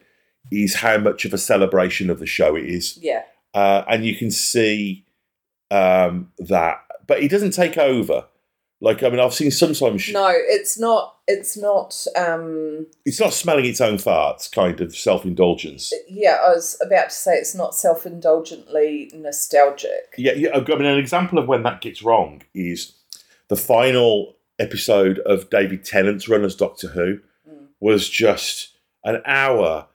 [0.52, 3.24] is how much of a celebration of the show it is, Yeah.
[3.54, 5.06] uh, and you can see
[5.72, 6.80] um, that.
[7.08, 8.26] But he doesn't take over.
[8.82, 11.16] Like I mean, I've seen sometimes No, it's not.
[11.26, 12.06] It's not.
[12.18, 15.94] Um, it's not smelling its own farts, kind of self indulgence.
[16.10, 20.14] yeah, I was about to say it's not self-indulgently nostalgic.
[20.18, 20.50] Yeah, yeah.
[20.56, 22.94] I mean, an example of when that gets wrong is
[23.48, 27.68] the final episode of David Tennant's run as Doctor Who Mm.
[27.80, 28.70] was just
[29.06, 29.88] an hour.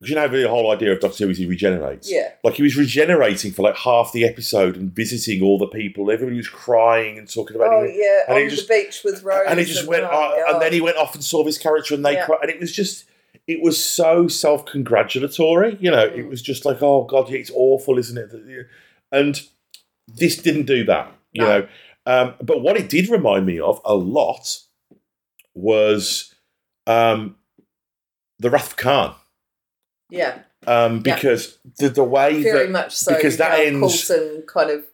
[0.00, 2.10] Because you know the whole idea of Doctor Who is he regenerates.
[2.10, 2.32] Yeah.
[2.42, 6.10] Like he was regenerating for like half the episode and visiting all the people.
[6.10, 7.94] Everybody was crying and talking about Oh it.
[7.96, 9.44] yeah, and on he just- the beach with Rose.
[9.46, 10.08] and he just went, oh,
[10.48, 12.24] uh, and then he went off and saw his character, and they Yeah.
[12.24, 13.04] cried, and it was just,
[13.46, 15.76] it was so self-congratulatory.
[15.80, 16.30] You know, it Mm.
[16.30, 18.66] was just like, oh god, it's awful, isn't it?
[19.12, 19.42] And
[20.08, 21.12] this didn't do that.
[21.32, 21.48] You No.
[21.60, 21.68] know,
[22.06, 24.60] um, but what it did remind me of a lot
[25.54, 26.34] was
[26.86, 27.36] um,
[28.38, 29.14] the Wrath of Khan,
[30.10, 31.14] yeah, um, Yeah.
[31.14, 33.14] because the the way very that much so.
[33.14, 34.84] because that ends- Coulson kind of,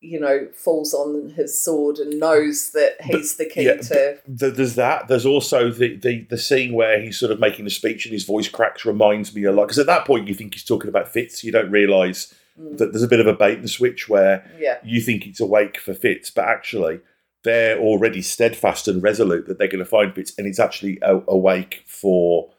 [0.00, 4.18] you know, falls on his sword and knows that he's the key yeah, to.
[4.38, 5.08] Th- there's that.
[5.08, 8.24] There's also the, the the scene where he's sort of making the speech and his
[8.24, 11.08] voice cracks reminds me a lot because at that point you think he's talking about
[11.08, 11.42] Fitz.
[11.44, 14.78] You don't realise Mm, that there's a bit of a bait and switch where yeah,
[14.84, 17.00] you think it's awake for Fitz, but actually
[17.42, 21.20] they're already steadfast and resolute that they're going to find Fitz, and it's actually a-
[21.26, 22.52] awake for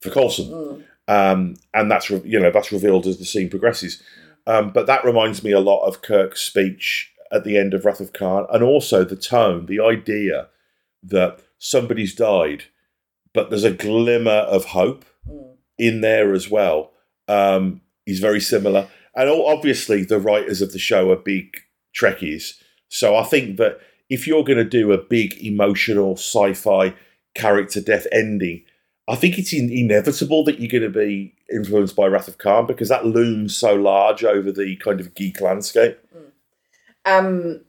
[0.00, 0.46] for Coulson.
[0.50, 4.02] mm, Um, and that's re- you know that's revealed as the scene progresses.
[4.46, 8.00] Um, but that reminds me a lot of Kirk's speech at the end of Wrath
[8.00, 10.48] of Khan, and also the tone, the idea
[11.02, 12.64] that somebody's died,
[13.34, 15.56] but there's a glimmer of hope Mm.
[15.76, 16.92] in there as well,
[17.26, 18.86] um, is very similar.
[19.16, 21.56] And obviously, the writers of the show are big
[21.92, 22.52] Trekkies,
[22.88, 26.94] so I think that if you're going to do a big emotional sci-fi
[27.34, 28.62] character death ending,
[29.08, 32.66] I think it's in- inevitable that you're going to be influenced by Wrath of Khan
[32.66, 35.98] because that looms so large over the kind of geek landscape.
[37.04, 37.60] Um,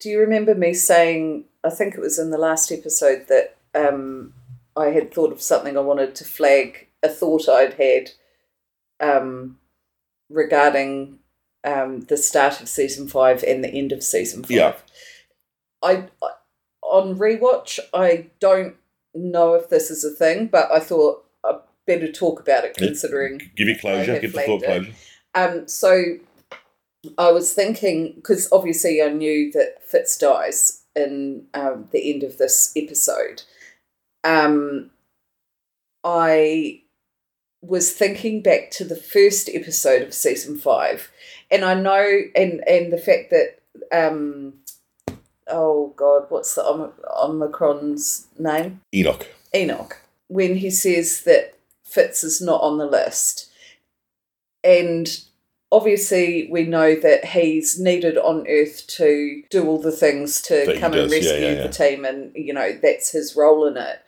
[0.00, 1.44] do you remember me saying?
[1.62, 4.32] I think it was in the last episode that um,
[4.76, 8.10] I had thought of something I wanted to flag a thought I'd had
[9.00, 9.58] um,
[10.30, 11.18] regarding
[11.62, 14.50] um, the start of season five and the end of season five.
[14.50, 14.74] Yeah.
[15.82, 16.30] I, I
[16.82, 18.74] on rewatch, I don't
[19.14, 22.86] know if this is a thing, but I thought I better talk about it Yeah.
[22.88, 24.92] considering Give it closure, give the thought closure.
[25.34, 26.18] um, so
[27.18, 32.38] I was thinking because obviously I knew that Fitz dies in um, the end of
[32.38, 33.42] this episode.
[34.24, 34.90] Um,
[36.04, 36.82] I
[37.60, 41.10] was thinking back to the first episode of season five,
[41.50, 43.60] and I know, and and the fact that,
[43.92, 44.54] um,
[45.52, 48.80] oh God, what's the Om- Omicron's name?
[48.94, 49.28] Enoch.
[49.54, 49.98] Enoch
[50.32, 53.50] when he says that Fitz is not on the list.
[54.64, 55.08] And
[55.70, 60.78] obviously, we know that he's needed on Earth to do all the things to he
[60.78, 61.66] come and does, yeah, rescue yeah, yeah.
[61.66, 64.02] the team, and you know that's his role in it.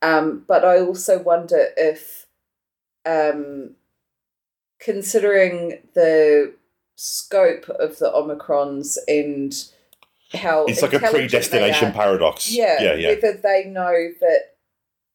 [0.00, 2.26] Um, but I also wonder if,
[3.06, 3.74] um,
[4.78, 6.54] considering the
[6.94, 9.52] scope of the Omicrons and
[10.34, 12.52] how It's like a predestination paradox.
[12.52, 13.08] yeah, yeah, yeah.
[13.10, 14.40] whether they know that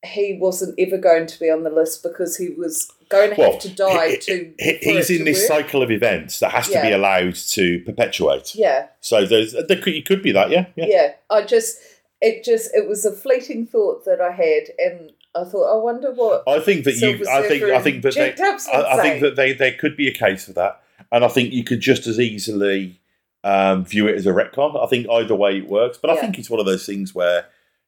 [0.05, 3.59] he wasn't ever going to be on the list because he was going to have
[3.59, 4.53] to die he- to.
[4.57, 5.47] he- he's in to this work.
[5.59, 8.55] cycle of events that has to be allowed to perpetuate.
[8.55, 10.85] Yeah, So there's there could, it could be that, yeah, yeah.
[10.87, 11.11] yeah.
[11.29, 11.79] I just,
[12.21, 16.11] it just, it was a fleeting thought that I had, and I thought, I wonder
[16.13, 16.43] what.
[16.47, 17.27] I think that you.
[17.29, 17.63] I think.
[17.63, 18.29] I think that they.
[18.29, 20.53] and Jack Dubs would I, I think that they there could be a case for
[20.53, 22.99] that, and I think you could just as easily
[23.43, 24.81] um, view it as a retcon.
[24.81, 27.45] I think either way it works, but I think it's one of those things where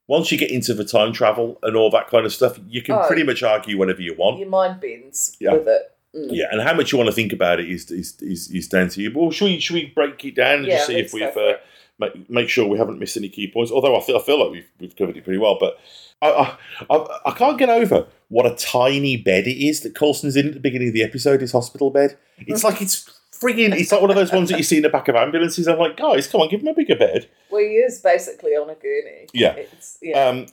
[0.07, 2.95] once you get into the time travel and all that kind of stuff, you can
[2.95, 3.05] Oh.
[3.07, 4.39] pretty much argue whatever you want.
[4.39, 5.53] Your mind bends Yeah.
[5.53, 5.91] with it.
[6.15, 6.27] Mm.
[6.31, 8.89] Yeah, and how much you want to think about it is is, is, is down
[8.89, 9.11] to you.
[9.15, 11.53] Well, should we should we break it down and Yeah, just see if we've uh,
[11.99, 13.71] make, make sure we haven't missed any key points?
[13.71, 15.79] Although I feel I feel like we've we've covered it pretty well, but
[16.21, 16.57] I
[16.89, 20.47] I, I, I can't get over what a tiny bed it is that Coulson's in
[20.49, 21.39] at the beginning of the episode.
[21.39, 22.17] His hospital bed.
[22.39, 23.09] It's like it's
[23.41, 23.75] frigging.
[23.75, 25.67] It's like one of those ones that you see in the back of ambulances.
[25.67, 27.29] I'm like, guys, come on, give him a bigger bed.
[27.49, 29.27] Well, he is basically on a gurney.
[29.33, 29.53] Yeah.
[29.53, 30.27] It's, yeah.
[30.27, 30.45] Um,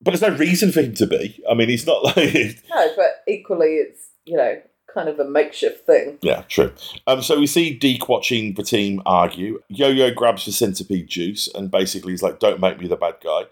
[0.00, 1.42] but there's no reason for him to be.
[1.48, 2.62] I mean, he's not like.
[2.68, 4.60] no, but equally, it's you know
[4.92, 6.18] kind of a makeshift thing.
[6.22, 6.72] Yeah, true.
[7.06, 9.62] Um, so we see Deke watching the team argue.
[9.68, 13.14] Yo Yo grabs the centipede juice and basically he's like, "Don't make me the bad
[13.22, 13.44] guy."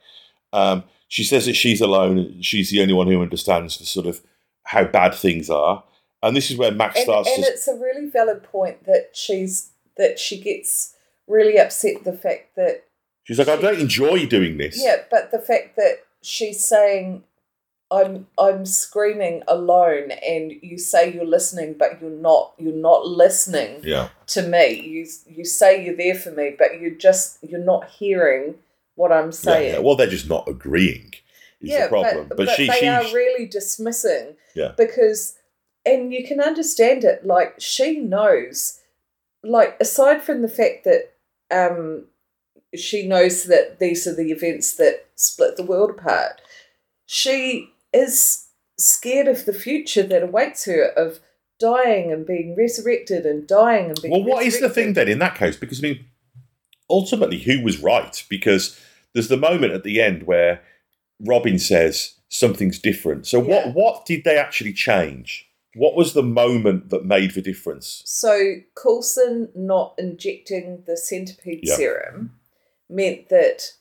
[0.52, 2.18] Um, she says that she's alone.
[2.18, 4.20] and She's the only one who understands the sort of
[4.64, 5.82] how bad things are.
[6.22, 7.50] And this is where Max and, starts and to.
[7.50, 10.94] it's a really valid point that she's that she gets
[11.26, 12.84] really upset the fact that
[13.24, 17.22] She's like, "I don't enjoy doing this." yeah, but the fact that she's saying
[17.90, 23.80] I'm I'm screaming alone and you say you're listening but you're not you're not listening
[23.82, 24.08] Yeah.
[24.28, 24.80] to me.
[24.80, 28.56] You you say you're there for me but you're just you're not hearing
[28.94, 29.74] what I'm saying.
[29.74, 29.78] yeah.
[29.80, 31.12] Well, they're just not agreeing.
[31.62, 32.28] Is the problem.
[32.28, 34.36] But, But, but she, they she, are really dismissing.
[34.54, 34.72] Yeah.
[34.76, 35.36] Because,
[35.84, 37.26] and you can understand it.
[37.26, 38.80] Like she knows,
[39.42, 41.12] like aside from the fact that
[41.50, 42.06] um,
[42.74, 46.40] she knows that these are the events that split the world apart,
[47.06, 48.46] she is
[48.78, 51.20] scared of the future that awaits her of
[51.58, 54.12] dying and being resurrected and dying and being.
[54.12, 55.56] Well, what is the thing then in that case?
[55.56, 56.04] Because I mean,
[56.88, 58.24] ultimately, who was right?
[58.28, 58.80] Because
[59.12, 60.62] there's the moment at the end where
[61.20, 63.26] Robin says something's different.
[63.26, 63.66] So Yeah.
[63.66, 65.49] what what did they actually change?
[65.74, 68.02] What was the moment that made the difference?
[68.04, 71.76] So Coulson not injecting the centipede Yeah.
[71.76, 72.40] serum
[72.88, 73.74] meant that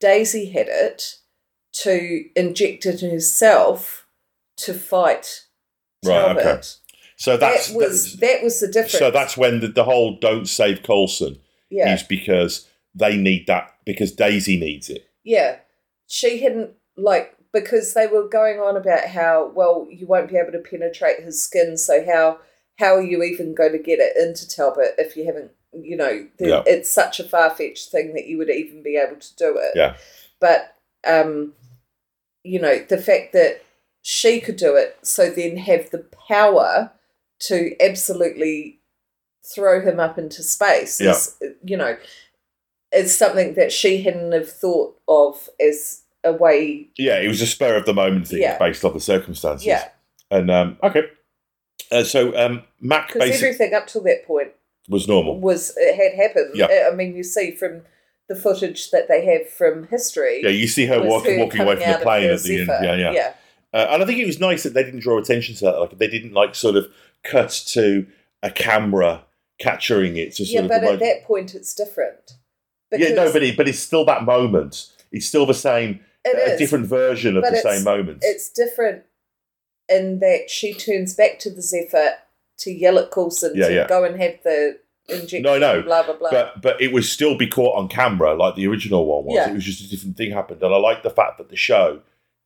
[0.00, 1.18] Daisy had it
[1.82, 4.06] to inject it in herself
[4.58, 5.44] to fight
[6.04, 6.46] Right, Talbot.
[6.46, 6.60] okay.
[7.16, 8.98] So that's that was that was the difference.
[8.98, 11.38] so that's when the, the whole "don't save Coulson"
[11.70, 15.08] yeah is because they need that because Daisy needs it.
[15.22, 15.58] yeah.
[16.06, 20.52] She hadn't like because they were going on about how well you won't be able
[20.52, 21.78] to penetrate his skin.
[21.78, 22.40] So how
[22.78, 25.52] how are you even going to get it into Talbot if you haven't?
[25.72, 26.62] You know, the, Yeah.
[26.66, 29.72] it's such a far fetched thing that you would even be able to do it.
[29.76, 29.96] Yeah.
[30.40, 30.74] But
[31.06, 31.54] um,
[32.42, 33.62] you know, the fact that
[34.02, 36.92] she could do it, so then have the power
[37.40, 38.80] to absolutely
[39.54, 41.96] throw him up into space is, you know,
[42.92, 46.88] is something that she hadn't have thought of as a way.
[46.96, 48.58] Yeah, it was a spur of the moment thing Yeah.
[48.58, 49.66] based off the circumstances.
[49.66, 49.88] Yeah,
[50.30, 51.04] And um, okay.
[51.92, 54.52] Uh, so um, Mack because everything up to that point
[54.88, 55.38] was normal.
[55.40, 56.52] was it had happened.
[56.54, 56.88] Yeah.
[56.90, 57.82] I mean, you see from
[58.28, 60.40] the footage that they have from history.
[60.42, 62.68] Yeah, you see her walking, walking away from the plane at the end.
[62.68, 63.12] Yeah, yeah.
[63.12, 63.32] yeah.
[63.72, 65.78] Uh, and I think it was nice that they didn't draw attention to that.
[65.80, 66.86] Like they didn't like sort of
[67.22, 68.06] cut to
[68.42, 69.24] a camera
[69.58, 72.34] capturing it to sort Yeah, of but at that point it's different.
[72.92, 74.90] yeah, no, but it, but it's still that moment.
[75.12, 76.58] It's still the same, it a is.
[76.58, 78.18] different version of the same moment.
[78.22, 79.02] It's different
[79.88, 82.14] in that she turns back to the Zephyr
[82.58, 83.86] to yell at Coulson Yeah, to yeah.
[83.86, 85.42] go and have the injection.
[85.42, 86.30] No, no, Blah blah blah.
[86.30, 89.34] but but it would still be caught on camera like the original one was.
[89.34, 89.50] Yeah.
[89.50, 92.00] It was just a different thing happened, and I like the fact that the show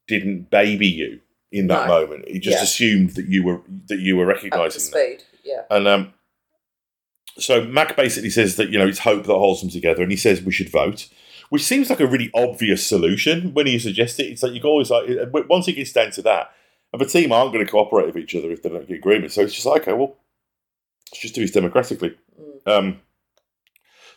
[0.09, 1.21] didn't baby you
[1.53, 2.01] in that No.
[2.07, 2.25] moment.
[2.27, 4.99] It just assumed that you were that you were recognizing that.
[4.99, 5.23] speed.
[5.45, 5.63] Yeah.
[5.71, 6.13] And um,
[7.39, 10.17] so Mack basically says that you know it's hope that holds them together, and he
[10.17, 11.09] says we should vote,
[11.51, 14.25] which seems like a really obvious solution when you suggest it.
[14.27, 16.53] It's like you can always like once it gets down to that,
[16.93, 19.33] and the team aren't going to cooperate with each other if they don't get agreement.
[19.33, 20.17] So it's just like okay, well,
[21.13, 22.17] let's just do this democratically.
[22.41, 22.71] Mm.
[22.73, 23.01] Um,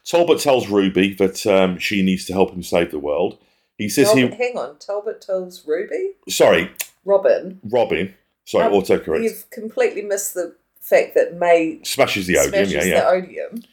[0.03, 3.37] Talbot tells Ruby that um, she needs to help him save the world.
[3.77, 6.71] He says he hang on, Talbot tells Ruby, sorry,
[7.05, 7.59] Robin.
[7.63, 8.13] Robin.
[8.45, 12.65] Sorry, Um, autocorrect You've completely missed the fact that May smashes the odium.
[12.65, 12.99] smashes Yeah, yeah.
[13.01, 13.63] the odium.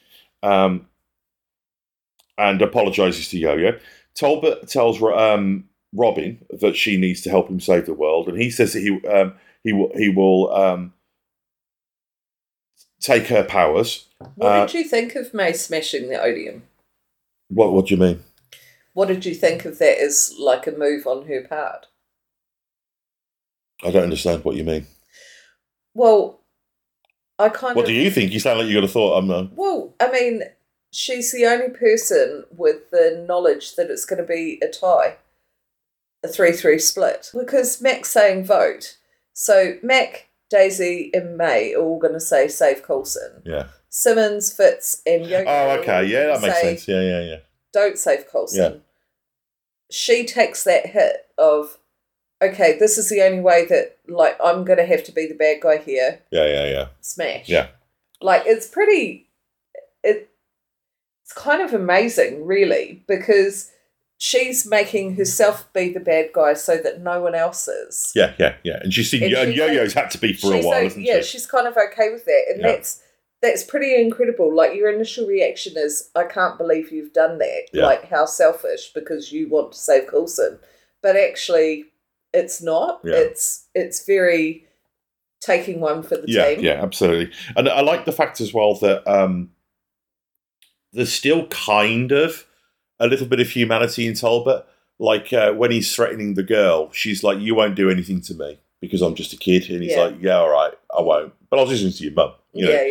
[0.43, 0.87] um,
[2.39, 3.79] and apologizes to Yo-Yo.
[4.15, 8.51] Talbot tells um, Robin that she needs to help him save the world, and he
[8.51, 10.93] says that he um, he will he will um,
[13.01, 14.07] take her powers.
[14.37, 16.63] What Uh, did you think of May smashing the odium?
[17.49, 18.23] What What do you mean?
[18.95, 21.87] What did you think of that as like a move on her part?
[23.85, 24.87] I don't understand what you mean.
[25.95, 26.41] Well,
[27.39, 28.33] I kind What of What do you think?
[28.33, 29.17] You sound like you got a thought.
[29.17, 29.53] I'm not.
[29.55, 30.43] Well, I mean,
[30.91, 35.17] she's the only person with the knowledge that it's going to be a tie,
[36.25, 37.31] a 3 3 split.
[37.39, 38.97] Because Mack's saying vote.
[39.33, 43.43] So Mack, Daisy, and May are all going to say save Coulson.
[43.45, 43.69] Yeah.
[43.89, 46.05] Simmons, Fitz, and Yo Oh, okay.
[46.07, 46.89] Yeah, that makes sense.
[46.89, 47.39] Yeah, yeah, yeah.
[47.73, 48.73] Don't save Coulson.
[48.73, 48.79] Yeah.
[49.91, 51.79] She takes that hit of,
[52.43, 55.35] okay, this is the only way that, like, I'm going to have to be the
[55.35, 56.21] bad guy here.
[56.31, 56.87] Yeah, yeah, yeah.
[57.01, 57.49] Smash.
[57.49, 57.69] Yeah.
[58.21, 59.29] Like it's pretty
[60.03, 60.31] it
[61.29, 63.71] it's kind of amazing really because
[64.17, 68.11] she's making herself be the bad guy so that no one else is.
[68.15, 68.79] Yeah, yeah, yeah.
[68.83, 71.05] And she's seen And Yo- she's Yo-Yo's had to be for a while, o- hasn't
[71.05, 71.25] yeah, she?
[71.39, 72.45] she's kind of okay with that.
[72.51, 72.69] And Yeah.
[72.73, 73.03] that's
[73.43, 74.53] that's pretty incredible.
[74.55, 77.69] Like your initial reaction is, I can't believe you've done that.
[77.73, 77.85] Yeah.
[77.85, 80.59] Like how selfish because you want to save Coulson.
[81.03, 81.85] But actually
[82.33, 83.01] it's not.
[83.05, 83.17] Yeah.
[83.17, 84.65] It's it's very
[85.41, 86.65] taking one for the yeah, team.
[86.65, 87.33] yeah, absolutely.
[87.57, 89.51] And I like the fact as well that um,
[90.99, 92.45] there's still kind of
[93.01, 94.67] a little bit of humanity in Talbot.
[94.99, 98.59] Like uh, when he's threatening the girl, she's like, "You won't do anything to me
[98.81, 100.03] because I'm just a kid," and he's Yeah.
[100.03, 102.73] like, "Yeah, all right, I won't, but I'll just listen to your mum." You know?
[102.73, 102.85] yeah,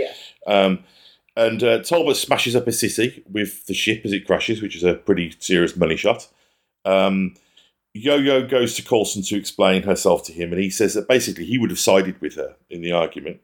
[0.47, 0.53] yeah.
[0.65, 0.79] Um,
[1.35, 4.83] and uh, Talbot smashes up a city with the ship as it crashes, which is
[4.83, 6.27] a pretty serious money shot.
[6.85, 7.35] Um,
[7.93, 11.57] Yo-Yo goes to Coulson to explain herself to him, and he says that basically he
[11.57, 13.41] would have sided with her in the argument.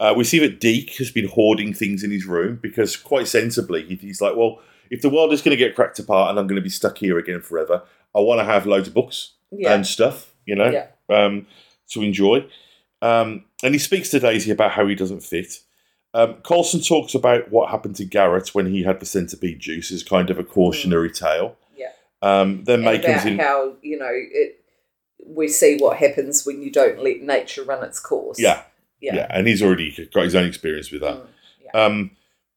[0.00, 0.10] Mm.
[0.10, 3.84] Uh, we see that Deke has been hoarding things in his room because, quite sensibly,
[3.96, 4.60] he's like, "Well,
[4.90, 6.98] if the world is going to get cracked apart and I'm going to be stuck
[6.98, 7.82] here again forever,
[8.14, 9.74] I want to have loads of books Yeah.
[9.74, 10.86] and stuff, you know, Yeah.
[11.14, 11.46] um,
[11.90, 12.46] to enjoy."
[13.02, 15.60] Um, and he speaks to Daisy about how he doesn't fit.
[16.12, 20.02] Um, Coulson talks about what happened to Garrett when he had the centipede juice as
[20.02, 21.56] kind of a cautionary tale.
[21.76, 21.92] Yeah.
[22.20, 23.38] Um, then May comes in.
[23.38, 24.56] how you know it.
[25.24, 28.40] We see what happens when you don't let nature run its course.
[28.40, 28.62] yeah,
[29.00, 29.14] yeah.
[29.14, 31.16] yeah, and he's already got his own experience with that.
[31.16, 31.26] Mm,
[31.64, 31.84] yeah.
[31.84, 32.10] Um,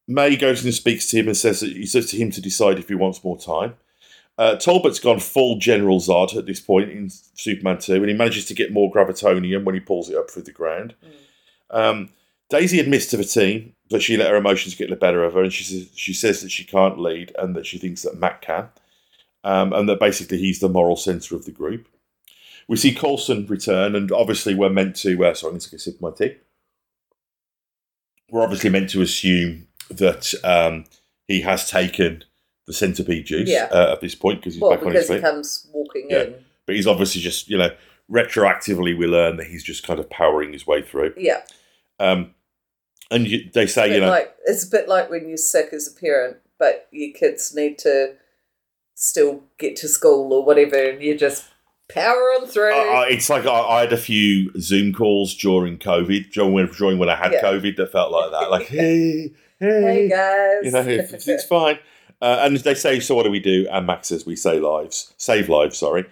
[0.07, 2.77] May goes and speaks to him and says that he says to him to decide
[2.77, 3.75] if he wants more time.
[4.37, 8.45] Uh, Talbot's gone full General Zod at this point in Superman 2, and he manages
[8.45, 10.95] to get more gravitonium when he pulls it up through the ground.
[11.05, 11.09] Mm.
[11.77, 12.09] Um,
[12.49, 15.43] Daisy admits to the team that she let her emotions get the better of her,
[15.43, 18.41] and she says, she says that she can't lead and that she thinks that Mack
[18.41, 18.69] can,
[19.43, 21.87] um, and that basically he's the moral centre of the group.
[22.67, 25.25] We see Coulson return, and obviously we're meant to.
[25.25, 26.35] Uh, sorry, I'm going to take a sip of my tea.
[28.29, 30.85] We're obviously meant to assume that um,
[31.27, 32.23] he has taken
[32.65, 33.67] the centipede juice Yeah.
[33.71, 35.21] uh, at this point because he's well, back on his because he feet.
[35.21, 36.21] comes walking Yeah.
[36.23, 36.35] in.
[36.65, 37.75] But he's obviously just, you know,
[38.09, 41.13] retroactively we learn that he's just kind of powering his way through.
[41.17, 41.41] Yeah,
[41.99, 42.33] Um,
[43.11, 45.73] and you, they say, Bit you know, like it's a bit like when you're sick
[45.73, 48.15] as a parent, but your kids need to
[48.95, 51.43] still get to school or whatever, and you just
[51.89, 52.73] Power on through.
[52.73, 56.97] I, it's like I, I had a few Zoom calls during COVID, during when, during
[56.97, 57.41] when I had Yeah.
[57.41, 58.49] COVID, that felt like that.
[58.51, 60.63] Like, hey, hey, hey guys.
[60.63, 61.77] you know, it's, it's fine.
[62.21, 63.67] Uh, and they say, so what do we do?
[63.69, 65.77] And Max says, we save lives, save lives.
[65.77, 66.05] Sorry.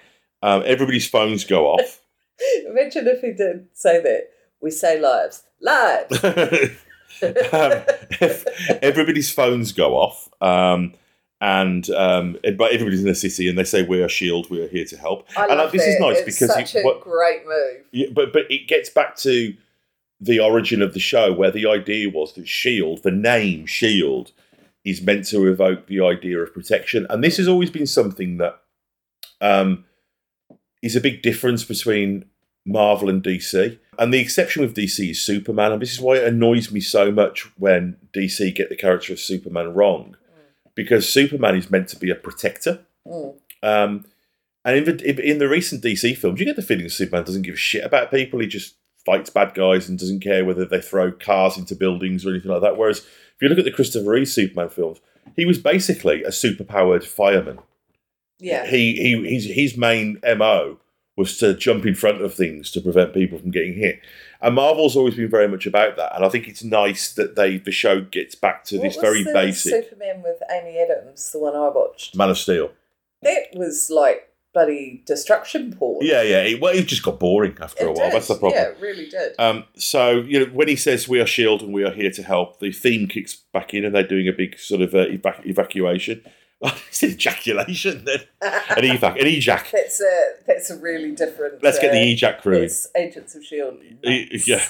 [0.43, 2.01] Um, everybody's phones go off.
[2.67, 4.29] Imagine if he did say that.
[4.61, 5.43] We say lives.
[5.61, 6.23] Lives.
[6.23, 7.83] um,
[8.19, 8.45] if
[8.83, 10.93] everybody's phones go off, um,
[11.41, 14.67] and um, but everybody's in the city, and they say we are Shield, we are
[14.67, 15.27] here to help.
[15.35, 17.83] I and uh, love this is nice it's because such you, a what, great move.
[17.91, 19.55] Yeah, but but it gets back to
[20.19, 24.31] the origin of the show, where the idea was that Shield, the name Shield,
[24.85, 28.61] is meant to evoke the idea of protection, and this has always been something that
[29.41, 29.83] um,
[30.83, 32.25] is a big difference between
[32.67, 33.79] Marvel and DC.
[33.97, 37.11] And the exception with DC is Superman, and this is why it annoys me so
[37.11, 40.15] much when DC get the character of Superman wrong,
[40.75, 42.85] because Superman is meant to be a protector.
[43.05, 43.35] Mm.
[43.63, 44.05] Um,
[44.63, 47.41] and in the, in the recent DC films, you get the feeling that Superman doesn't
[47.41, 48.39] give a shit about people.
[48.39, 52.29] He just fights bad guys and doesn't care whether they throw cars into buildings or
[52.29, 52.77] anything like that.
[52.77, 54.99] Whereas if you look at the Christopher Reeve Superman films,
[55.35, 57.59] he was basically a superpowered fireman.
[58.39, 58.67] Yeah.
[58.67, 60.77] He, he his, his main MO
[61.17, 63.99] was to jump in front of things to prevent people from getting hit.
[64.41, 66.15] And Marvel's always been very much about that.
[66.15, 69.01] And I think it's nice that they the show gets back to What this was
[69.01, 72.15] very the basic Superman with Amy Adams, the one I watched.
[72.15, 72.71] Man of Steel.
[73.21, 75.99] That was like bloody destruction porn.
[76.05, 76.43] Yeah, yeah.
[76.43, 78.05] It, well, it just got boring after It a while.
[78.07, 78.13] did.
[78.15, 78.53] That's the problem.
[78.61, 79.33] Yeah, it really did.
[79.37, 82.23] Um, so you know, when he says we are Shield and we are here to
[82.23, 85.45] help, the theme kicks back in, and they're doing a big sort of uh, evac-
[85.45, 86.23] evacuation.
[86.89, 89.71] it's ejaculation then, an evac, an ejac.
[89.71, 91.63] that's a that's a really different.
[91.63, 92.57] Let's get uh, the ejac crew.
[92.57, 92.63] in.
[92.65, 93.77] It's Agents of Shield.
[94.03, 94.63] E- Yeah,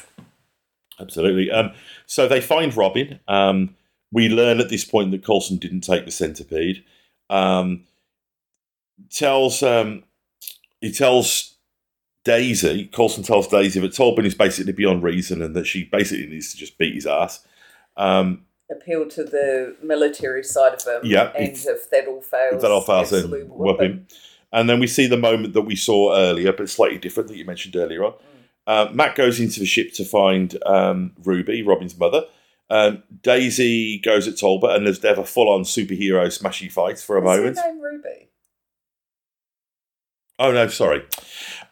[1.00, 1.52] absolutely.
[1.52, 1.72] Um,
[2.06, 3.20] so they find Robin.
[3.28, 3.76] Um,
[4.12, 6.84] we learn at this point that Coulson didn't take the centipede.
[7.30, 7.84] Um,
[9.10, 10.04] tells um,
[10.80, 11.56] he tells
[12.24, 12.86] Daisy.
[12.88, 16.58] Coulson tells Daisy that Talbot is basically beyond reason and that she basically needs to
[16.58, 17.46] just beat his ass.
[17.98, 21.02] Um, Appeal to the military side of him.
[21.04, 24.08] Yeah, and if- if that all fails, if that all fails, then whoop him.
[24.54, 27.46] And then we see the moment that we saw earlier, but slightly different that you
[27.46, 28.14] mentioned earlier on.
[28.68, 32.24] Uh, Mack goes into the ship to find um, Ruby, Robin's mother.
[32.70, 37.18] Um, Daisy goes at Talbot, and there's they have a full-on superhero smashy fight for
[37.18, 37.58] a Is moment.
[37.58, 38.30] her name Ruby?
[40.40, 41.04] Oh no, sorry.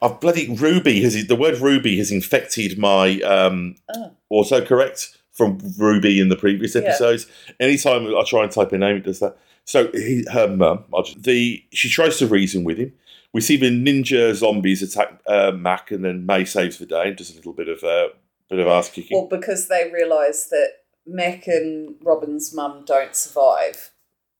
[0.02, 4.12] I've bloody Ruby has the word Ruby has infected my um, Oh.
[4.32, 6.82] autocorrect from Ruby in the previous Yeah.
[6.82, 7.26] episodes.
[7.60, 9.38] Anytime I try and type a name, it does that.
[9.64, 10.84] So he, her mum,
[11.18, 12.92] the she tries to reason with him.
[13.34, 17.16] We see the ninja zombies attack uh, Mack, and then May saves the day and
[17.16, 18.10] does a little bit of uh,
[18.50, 19.18] bit of ass kicking.
[19.18, 20.70] Well, because they realise that
[21.06, 23.92] Mack and Robin's mum don't survive,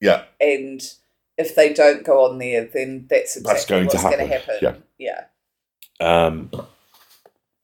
[0.02, 0.82] yeah, and
[1.38, 4.34] if they don't go on there, then that's exactly That's going to what's going to
[4.34, 4.56] happen.
[4.66, 4.84] happen.
[4.98, 5.24] Yeah.
[6.02, 6.50] um,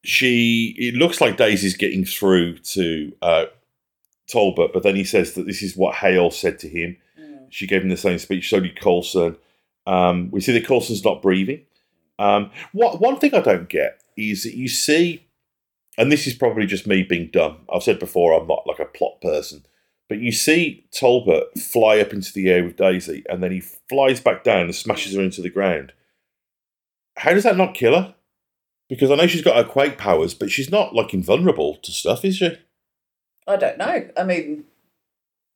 [0.05, 3.45] she it looks like Daisy's getting through to uh,
[4.27, 6.97] Talbot, but then he says that this is what Hale said to him.
[7.19, 7.47] Mm.
[7.49, 8.49] She gave him the same speech.
[8.49, 9.37] So did Coulson.
[9.87, 11.61] Um, we see that Coulson's not breathing.
[12.17, 15.25] Um, what one thing I don't get is that you see,
[15.97, 17.59] and this is probably just me being dumb.
[17.71, 19.65] I've said before I'm not like a plot person,
[20.07, 24.21] but you see Talbot fly up into the air with Daisy, and then he flies
[24.21, 25.93] back down and smashes her into the ground.
[27.17, 28.15] How does that not kill her?
[28.89, 32.23] Because I know she's got her quake powers, but she's not like invulnerable to stuff,
[32.23, 32.55] is she?
[33.47, 34.07] I don't know.
[34.17, 34.65] I mean,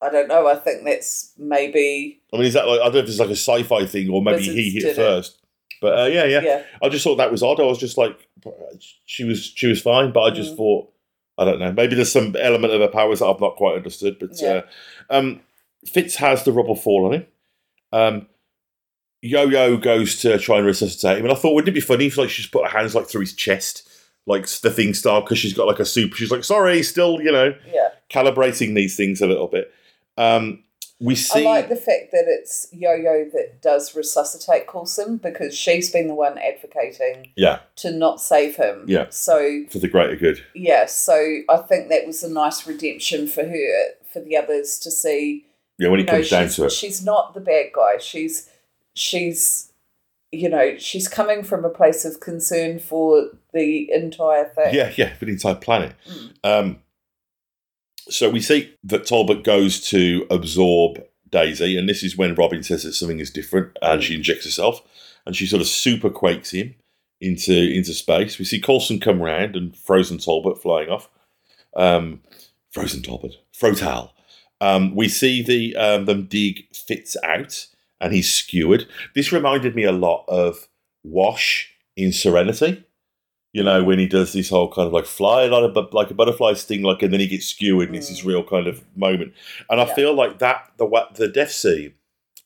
[0.02, 0.48] I don't know.
[0.48, 3.30] I think that's maybe I mean, is that like I don't know if it's like
[3.30, 4.96] a sci-fi thing or maybe he hit did it.
[4.96, 5.38] first.
[5.82, 6.64] But uh, yeah, yeah, yeah.
[6.84, 7.60] I just thought that was odd.
[7.60, 8.28] I was just like,
[9.06, 10.58] she was she was fine, but I just Mm.
[10.58, 10.92] thought,
[11.38, 14.18] I don't know, maybe there's some element of her powers that I've not quite understood.
[14.20, 14.64] But Yeah.
[15.10, 15.42] uh, um,
[15.86, 17.26] Fitz has the rubble fall on him.
[17.94, 18.28] Um,
[19.22, 22.18] Yo-Yo goes to try and resuscitate him, and I thought, wouldn't it be funny if
[22.18, 23.88] like she just put her hands like through his chest,
[24.26, 26.16] like the thing style, because she's got like a super.
[26.16, 27.90] She's like, sorry, still, you know, Yeah.
[28.10, 29.72] calibrating these things a little bit.
[30.18, 30.64] Um,
[31.02, 31.46] we see.
[31.48, 36.10] I like the fact that it's Yo Yo that does resuscitate Coulson because she's been
[36.10, 38.84] the one advocating yeah, to not save him.
[38.86, 39.06] Yeah.
[39.10, 40.44] So for the greater good.
[40.54, 41.14] yeah, so
[41.50, 45.46] I think that was a nice redemption for her, for the others to see.
[45.78, 46.72] Yeah, when it you know, comes down to it.
[46.74, 47.98] she's not the bad guy.
[48.00, 48.50] She's
[49.00, 49.72] she's
[50.32, 54.74] you know she's coming from a place of concern for the entire thing.
[54.74, 55.96] Yeah, yeah, for the entire planet.
[56.08, 56.34] Mm.
[56.44, 56.80] Um,
[58.10, 62.84] so we see that Talbot goes to absorb Daisy, and this is when Robin says
[62.84, 64.04] that something is different, and Mm.
[64.04, 64.82] she injects herself,
[65.26, 66.76] and she sort of super quakes him
[67.22, 68.40] into into space.
[68.40, 71.10] We see Coulson come round and Frozen Talbot flying off.
[71.76, 72.22] Um,
[72.72, 74.12] Frozen Talbot, Frotal.
[74.62, 77.68] Um, we see the um, them dig Fitz out,
[78.02, 78.88] and he's skewered.
[79.16, 80.68] This reminded me a lot of
[81.04, 82.84] Wash in Serenity.
[83.52, 86.14] You know, when he does this whole kind of like fly like a, like a
[86.14, 89.34] butterfly sting, like, and then he gets skewered, and it's this real kind of moment.
[89.70, 89.94] And I Yeah.
[89.96, 91.94] feel like that the the death scene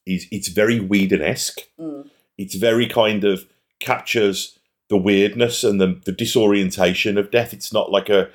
[0.06, 1.60] is it's very Whedon esque.
[1.80, 2.10] Mm.
[2.38, 3.46] It's very kind of
[3.82, 4.58] captures
[4.90, 7.54] the weirdness and the, the disorientation of death.
[7.54, 8.30] It's not like a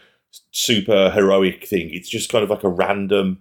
[0.51, 1.89] super heroic thing.
[1.93, 3.39] It's just kind of like a random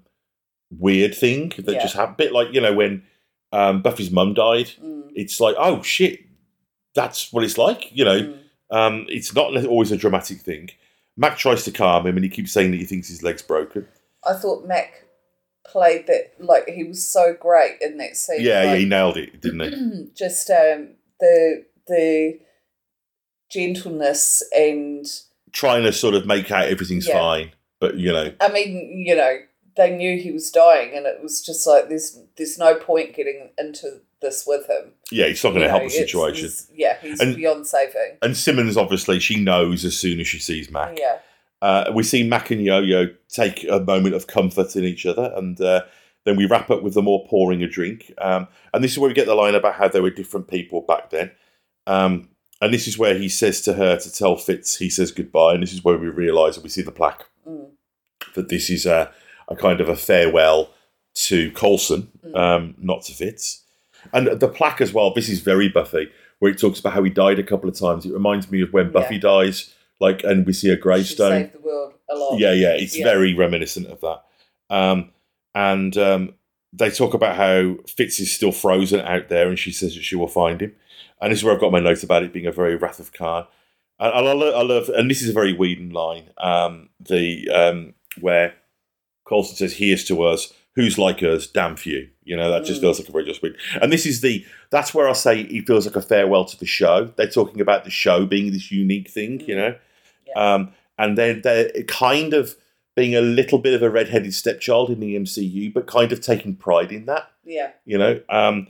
[0.72, 1.82] weird thing that Yeah.
[1.82, 2.18] just happened.
[2.18, 3.04] bit like you know when
[3.52, 4.72] um, Buffy's mum died.
[4.84, 5.12] Mm.
[5.16, 6.20] It's like oh shit,
[6.96, 7.90] that's what it's like.
[7.96, 8.38] You know, Mm.
[8.72, 10.70] um, it's not always a dramatic thing.
[11.16, 13.88] Mack tries to calm him, and he keeps saying that he thinks his leg's broken.
[14.28, 15.06] I thought Mack
[15.66, 18.42] played that like he was so great in that scene.
[18.42, 20.10] Yeah, yeah, he nailed it, didn't he?
[20.16, 20.90] just um,
[21.20, 22.40] the the
[23.52, 25.06] gentleness and
[25.54, 27.18] Trying to sort of make out everything's Yeah.
[27.20, 29.38] fine, but you know, I mean, you know,
[29.78, 33.50] they knew he was dying, and it was just like there's there's no point getting
[33.58, 34.94] into this with him.
[35.12, 36.46] yeah, he's not going to help the situation.
[36.46, 38.18] it's- yeah, he's And- beyond saving.
[38.24, 40.98] And Simmons, obviously, she knows as soon as she sees Mack.
[41.00, 41.20] Yeah,
[41.62, 45.32] Uh, we see Mack and Yo Yo take a moment of comfort in each other,
[45.36, 45.84] and uh,
[46.26, 48.12] then we wrap up with them all pouring a drink.
[48.18, 50.82] Um, and this is where we get the line about how they were different people
[50.82, 51.32] back then.
[51.86, 55.54] Um, and this is where he says to her to tell Fitz he says goodbye,
[55.54, 57.68] and this is where we realise and we see the plaque Mm.
[58.34, 59.12] that this is a,
[59.48, 60.70] a kind of a farewell
[61.16, 62.36] to Coulson, Mm.
[62.38, 63.64] um, not to Fitz.
[64.14, 65.14] And the plaque as well.
[65.14, 68.06] This is very Buffy, where it talks about how he died a couple of times.
[68.06, 68.92] It reminds me of when Yeah.
[68.92, 71.50] Buffy dies, like, and we see a gravestone.
[71.54, 72.40] the world a lot.
[72.40, 73.06] Yeah, yeah, it's Yeah.
[73.06, 74.22] very reminiscent of that.
[74.70, 75.12] Um,
[75.56, 76.34] and um,
[76.72, 80.16] they talk about how Fitz is still frozen out there, and she says that she
[80.16, 80.76] will find him.
[81.20, 83.12] And this is where I've got my note about it being a very Wrath of
[83.12, 83.48] Khan.
[84.00, 87.50] And I, I, love, I love, and this is a very Whedon line, um, the
[87.50, 88.54] um, where
[89.28, 92.80] Coulson says, "Here's to us, who's like us, damn few." You You know, that just
[92.80, 92.84] Mm.
[92.86, 93.58] feels like a very just Whedon.
[93.82, 96.66] And this is the that's where I say it feels like a farewell to the
[96.66, 97.06] show.
[97.16, 99.58] They're talking about the show being this unique thing, you Mm.
[99.58, 99.76] know.
[100.28, 100.54] Yeah.
[100.54, 102.56] Um, and then they're kind of
[102.96, 106.56] being a little bit of a red-headed stepchild in the MCU, but kind of taking
[106.56, 108.20] pride in that, yeah, you know.
[108.28, 108.68] Um,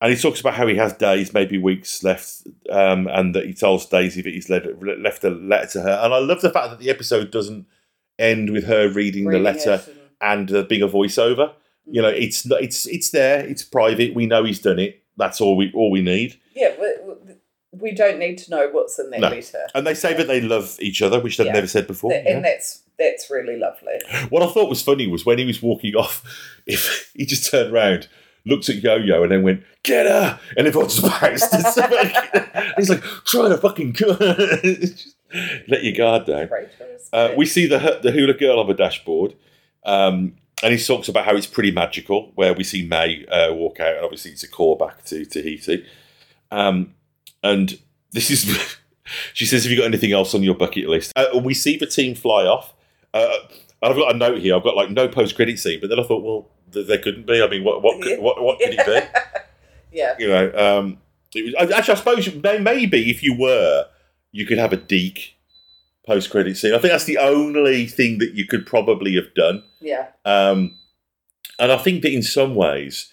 [0.00, 3.54] and he talks about how he has days, maybe weeks left, um, and that he
[3.54, 6.00] tells Daisy that he's led, left a letter to her.
[6.02, 7.66] And I love the fact that the episode doesn't
[8.18, 9.80] end with her reading, Reading the letter
[10.20, 11.52] and- uh, being a voiceover.
[11.90, 14.14] You know, it's it's it's there, it's private.
[14.14, 15.02] We know he's done it.
[15.16, 16.38] That's all we all we need.
[16.54, 16.88] yeah, we,
[17.72, 19.28] we don't need to know what's in that No.
[19.28, 21.52] letter, And they say that they love each other, which they've Yeah.
[21.52, 22.12] never said before.
[22.12, 22.42] And know?
[22.42, 23.94] that's that's really lovely.
[24.28, 26.22] What I thought was funny was when he was walking off,
[26.66, 28.08] if he just turned around,
[28.44, 31.48] looked at Yo-Yo, and then went, "Get her!" and everyone's bounced.
[31.52, 33.96] It's like- he's like, "Try to fucking
[35.68, 36.48] let your guard down."
[37.12, 39.34] Uh, we see the the hula girl on the dashboard,
[39.84, 42.32] um, and he talks about how it's pretty magical.
[42.34, 45.84] Where we see May uh, walk out, and obviously it's a callback to Tahiti.
[46.50, 46.94] Um,
[47.42, 47.78] and
[48.12, 48.76] this is,
[49.34, 51.86] she says, "Have you got anything else on your bucket list?" Uh, we see the
[51.86, 52.74] team fly off.
[53.14, 53.28] Uh,
[53.82, 54.56] I've got a note here.
[54.56, 57.26] I've got like no post credit scene, but then I thought, well, th- there couldn't
[57.26, 57.42] be.
[57.42, 59.20] I mean, what what could, what what could it be?
[59.92, 60.98] yeah, You know, um,
[61.34, 63.86] it was, actually, I suppose maybe if you were,
[64.32, 65.36] you could have a Deke
[66.08, 66.74] post credit scene.
[66.74, 69.62] I think that's the only thing that you could probably have done.
[69.80, 70.76] yeah, Um,
[71.60, 73.12] and I think that in some ways,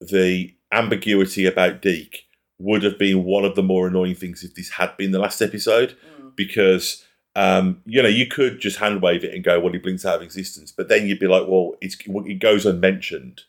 [0.00, 2.24] the ambiguity about Deke
[2.58, 5.40] would have been one of the more annoying things if this had been the last
[5.42, 6.34] episode, Mm.
[6.36, 7.02] because
[7.34, 10.16] um, you know you could just hand wave it and go, "Well, he blinks out
[10.16, 13.42] of existence," but then you'd be like, "Well, it's it goes unmentioned."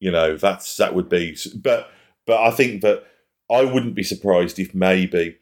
[0.00, 1.90] You know, that's that would be, but
[2.26, 3.04] but I think that
[3.50, 5.38] I wouldn't be surprised if maybe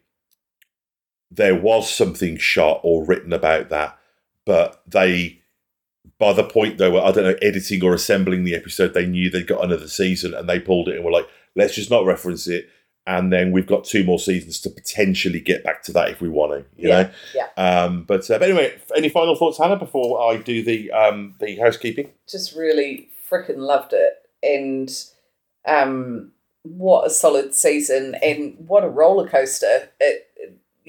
[1.31, 3.97] there was something shot or written about that,
[4.45, 5.39] but they
[6.19, 9.29] by the point they were, I don't know, editing or assembling the episode, they knew
[9.29, 12.47] they'd got another season and they pulled it and were like, let's just not reference
[12.47, 12.69] it.
[13.07, 16.29] And then we've got two more seasons to potentially get back to that if we
[16.29, 17.09] want to, you Yeah, know.
[17.33, 17.47] yeah.
[17.57, 21.55] Um, but, uh, but anyway, any final thoughts, Hannah, before I do the um, the
[21.57, 22.11] housekeeping?
[22.29, 24.13] just really freaking loved it,
[24.43, 24.91] and
[25.67, 29.89] um, what a solid season, and what a roller coaster!
[29.99, 30.30] It, it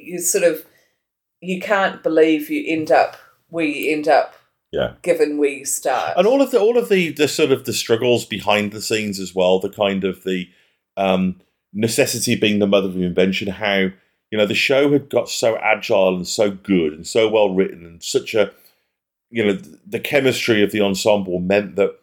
[0.03, 0.65] you sort of
[1.41, 3.17] you can't believe you end up
[3.49, 4.35] where you end up,
[4.71, 4.95] Yeah.
[5.03, 7.73] given where you start, and all of the all of the the sort of the
[7.73, 10.49] struggles behind the scenes as well the kind of the
[10.97, 11.41] um
[11.73, 13.77] necessity being the mother of invention how
[14.31, 17.85] you know the show had got so agile and so good and so well written
[17.87, 18.53] and such a
[19.31, 21.99] you know the chemistry of the ensemble meant that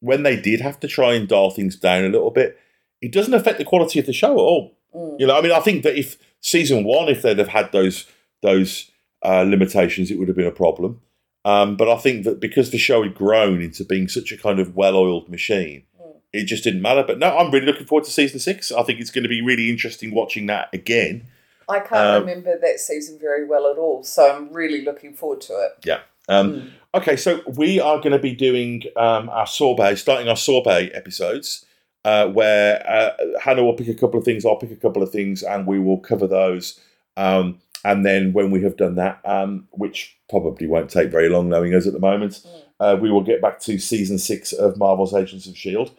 [0.00, 2.58] when they did have to try and dial things down a little bit
[3.02, 5.18] it doesn't affect the quality of the show at all Mm.
[5.20, 8.06] you know i mean i think that if season one if they'd have had those
[8.42, 8.90] those
[9.24, 11.00] uh, limitations it would have been a problem
[11.44, 14.60] um, but I think that because the show had grown into being such a kind
[14.60, 16.14] of well-oiled machine, Mm.
[16.32, 17.02] it just didn't matter.
[17.04, 18.70] But no, I'm really looking forward to season six.
[18.70, 21.26] I think it's going to be really interesting watching that again.
[21.68, 25.40] I can't Um, remember that season very well at all, so I'm really looking forward
[25.42, 25.72] to it.
[25.84, 26.00] Yeah.
[26.28, 30.90] Um, Okay, so we are going to be doing um, our sorbet, starting our sorbet
[30.94, 31.64] episodes,
[32.04, 35.10] uh, where uh, Hannah will pick a couple of things, I'll pick a couple of
[35.10, 36.80] things, and we will cover those.
[37.16, 41.48] Um, and then when we have done that, um, which probably won't take very long,
[41.48, 42.44] knowing us at the moment,
[42.80, 45.92] uh, we will get back to season six of Marvel's Agents of Shield.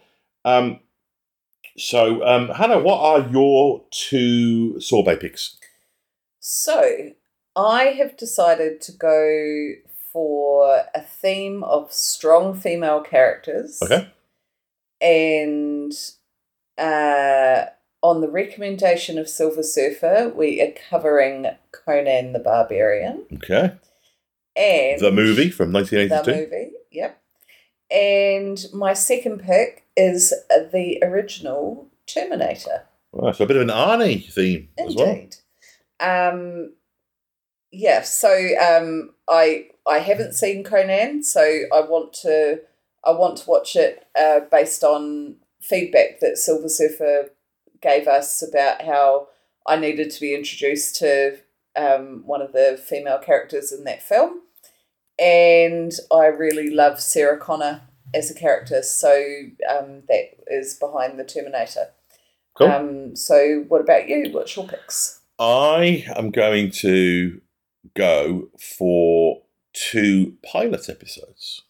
[0.46, 0.80] Um,
[1.78, 5.58] so, um, Hannah, what are your two sorbet picks?
[6.40, 7.12] So,
[7.56, 9.74] I have decided to go
[10.12, 13.80] for a theme of strong female characters.
[13.82, 14.10] Okay.
[15.04, 15.94] And
[16.78, 17.66] uh,
[18.02, 23.26] on the recommendation of Silver Surfer, we are covering Conan the Barbarian.
[23.34, 23.74] Okay.
[24.56, 26.08] And The movie from 1982.
[26.10, 26.56] The 1982.
[26.56, 27.22] movie, yep.
[27.92, 32.84] And my second pick is the original Terminator.
[33.12, 35.10] Wow, so a bit of an Arnie theme as well.
[35.10, 35.36] Indeed.
[36.00, 36.74] Um,
[37.72, 38.30] yeah, so
[38.60, 42.62] um, I I haven't seen Conan, so I want to
[43.06, 47.30] I want to watch it uh, based on feedback that Silver Surfer
[47.82, 49.28] gave us about how
[49.68, 51.38] I needed to be introduced to
[51.76, 54.42] um, one of the female characters in that film,
[55.20, 57.82] and I really love Sarah Connor
[58.14, 59.12] as a character, so
[59.70, 61.88] um, that is behind the Terminator.
[62.56, 62.68] Cool.
[62.68, 64.30] Um, so, what about you?
[64.32, 65.22] What's your picks?
[65.40, 67.42] I am going to
[67.96, 69.42] go for
[69.74, 71.64] two pilot episodes.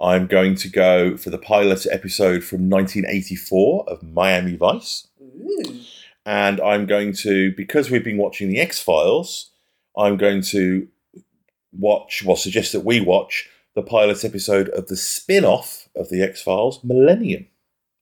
[0.00, 5.08] I'm going to go for the pilot episode from 1984 of Miami Vice.
[5.22, 5.80] Ooh.
[6.26, 9.50] And I'm going to, because we've been watching The X Files,
[9.96, 10.88] I'm going to
[11.72, 16.22] watch, well, suggest that we watch the pilot episode of the spin off of The
[16.22, 17.46] X Files, Millennium.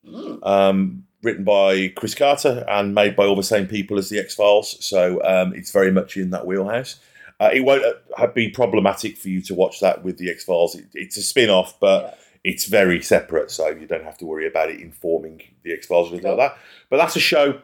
[0.07, 0.39] Mm.
[0.43, 4.35] um, written by Chris Carter and made by all the same people as the X
[4.35, 4.85] Files.
[4.85, 6.99] So um, it's very much in that wheelhouse.
[7.43, 10.77] Uh, it won't uh, be problematic for you to watch that with the X Files.
[10.77, 14.47] It, it's a spin off, but it's very separate, so you don't have to worry
[14.47, 16.59] about it informing the X Files or anything like that.
[16.89, 17.61] But that's a show,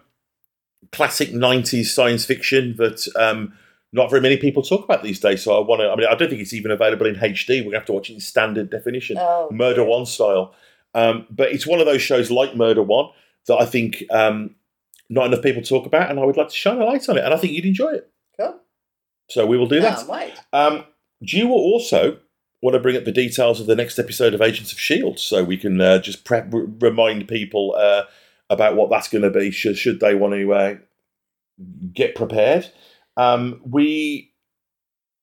[0.91, 3.07] classic 90s science fiction that.
[3.17, 3.55] Um,
[3.91, 5.89] not very many people talk about these days, so I want to.
[5.89, 7.61] I mean, I don't think it's even available in HD.
[7.61, 9.17] We're gonna have to watch it in standard definition.
[9.19, 10.55] Oh, Murder One style.
[10.95, 13.09] Um, but it's one of those shows like Murder One
[13.47, 14.57] that I think um,
[15.09, 17.25] not enough people talk about, and I would like to shine a light on it,
[17.25, 18.11] and I think you'd enjoy it.
[19.29, 20.07] So we will do that.
[20.07, 20.35] Wait.
[20.53, 20.85] Um,
[21.23, 22.19] do you also
[22.63, 25.45] want to bring up the details of the next episode of Agents of Shield, so
[25.45, 28.05] we can uh, just prep, r- remind people uh,
[28.51, 30.75] about what that's going to be, should, should they want to uh,
[31.93, 32.71] get prepared?
[33.17, 34.33] Um, we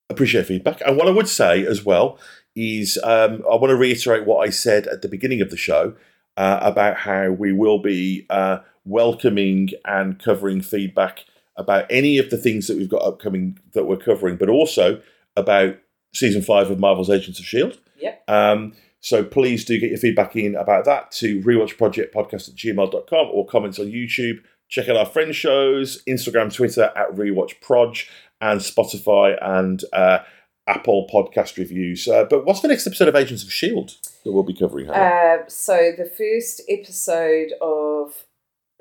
[0.10, 2.20] appreciate feedback, and what I would say as well
[2.56, 5.96] is um, I want to reiterate what I said at the beginning of the show
[6.38, 11.26] uh, about how we will be uh, welcoming and covering feedback
[11.58, 15.02] about any of the things that we've got upcoming that we're covering, but also
[15.38, 15.78] about
[16.14, 17.78] season five of Marvel's Agents of S.H.I.E.L.D.
[18.02, 18.24] Yep.
[18.30, 23.46] Um, so please do get your feedback in about that to rewatchprojectpodcast at gmail.com or
[23.46, 24.40] comments on YouTube.
[24.68, 28.10] Check out our friend shows, Instagram, Twitter at rewatchproj,
[28.42, 30.20] and Spotify and uh,
[30.68, 32.08] Apple podcast reviews.
[32.08, 33.94] Uh, but what's the next episode of Agents of S.H.I.E.L.D.
[34.24, 34.90] that we'll be covering?
[34.90, 38.26] Uh, so the first episode of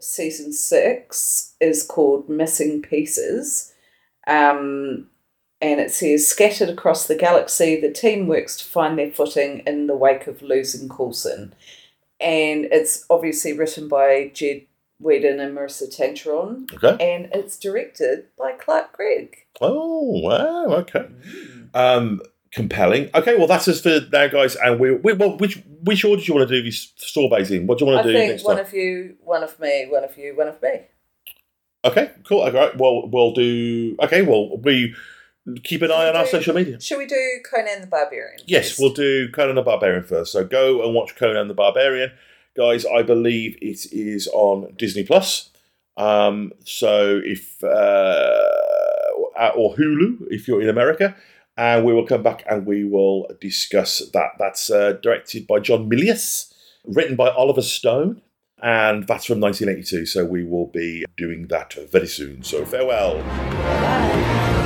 [0.01, 3.73] season six is called Missing Pieces.
[4.27, 5.09] Um,
[5.61, 9.87] and it says, scattered across the galaxy, the team works to find their footing in
[9.87, 11.55] the wake of losing Coulson.
[12.21, 14.67] And it's obviously written by Jed
[15.01, 16.97] Whedon and Maurissa Tancharoen, okay.
[17.01, 19.37] and it's directed by Clark Gregg.
[19.61, 20.67] Oh, wow.
[20.77, 21.07] Okay.
[21.75, 22.21] Um,
[22.55, 23.11] compelling.
[23.15, 24.57] Okay, well, that's us for now, guys.
[24.57, 27.67] And we, we well, which which order do you want to do these sorbets in?
[27.67, 28.65] What do you want to do I think one time?
[28.65, 30.81] of you, one of me, one of you, one of me.
[31.85, 32.41] Okay, cool.
[32.41, 32.77] All right.
[32.79, 33.97] Well, we'll do.
[34.01, 34.95] Okay, well, we
[35.65, 36.81] keep an eye on our social media.
[36.81, 38.39] Should we do Conan the Barbarian?
[38.47, 40.33] Yes, we'll do Conan the Barbarian first.
[40.33, 42.13] So go and watch Conan the Barbarian,
[42.57, 42.87] guys.
[42.87, 45.51] I believe it is on Disney Plus.
[45.97, 51.15] Um, so if uh, or Hulu if you're in America,
[51.57, 54.31] and we will come back and we will discuss that.
[54.39, 56.53] That's uh, directed by John Milius,
[56.85, 58.23] written by Oliver Stone,
[58.63, 60.07] and that's from 1982.
[60.07, 62.43] So we will be doing that very soon.
[62.43, 63.19] So farewell.
[63.19, 64.64] Bye.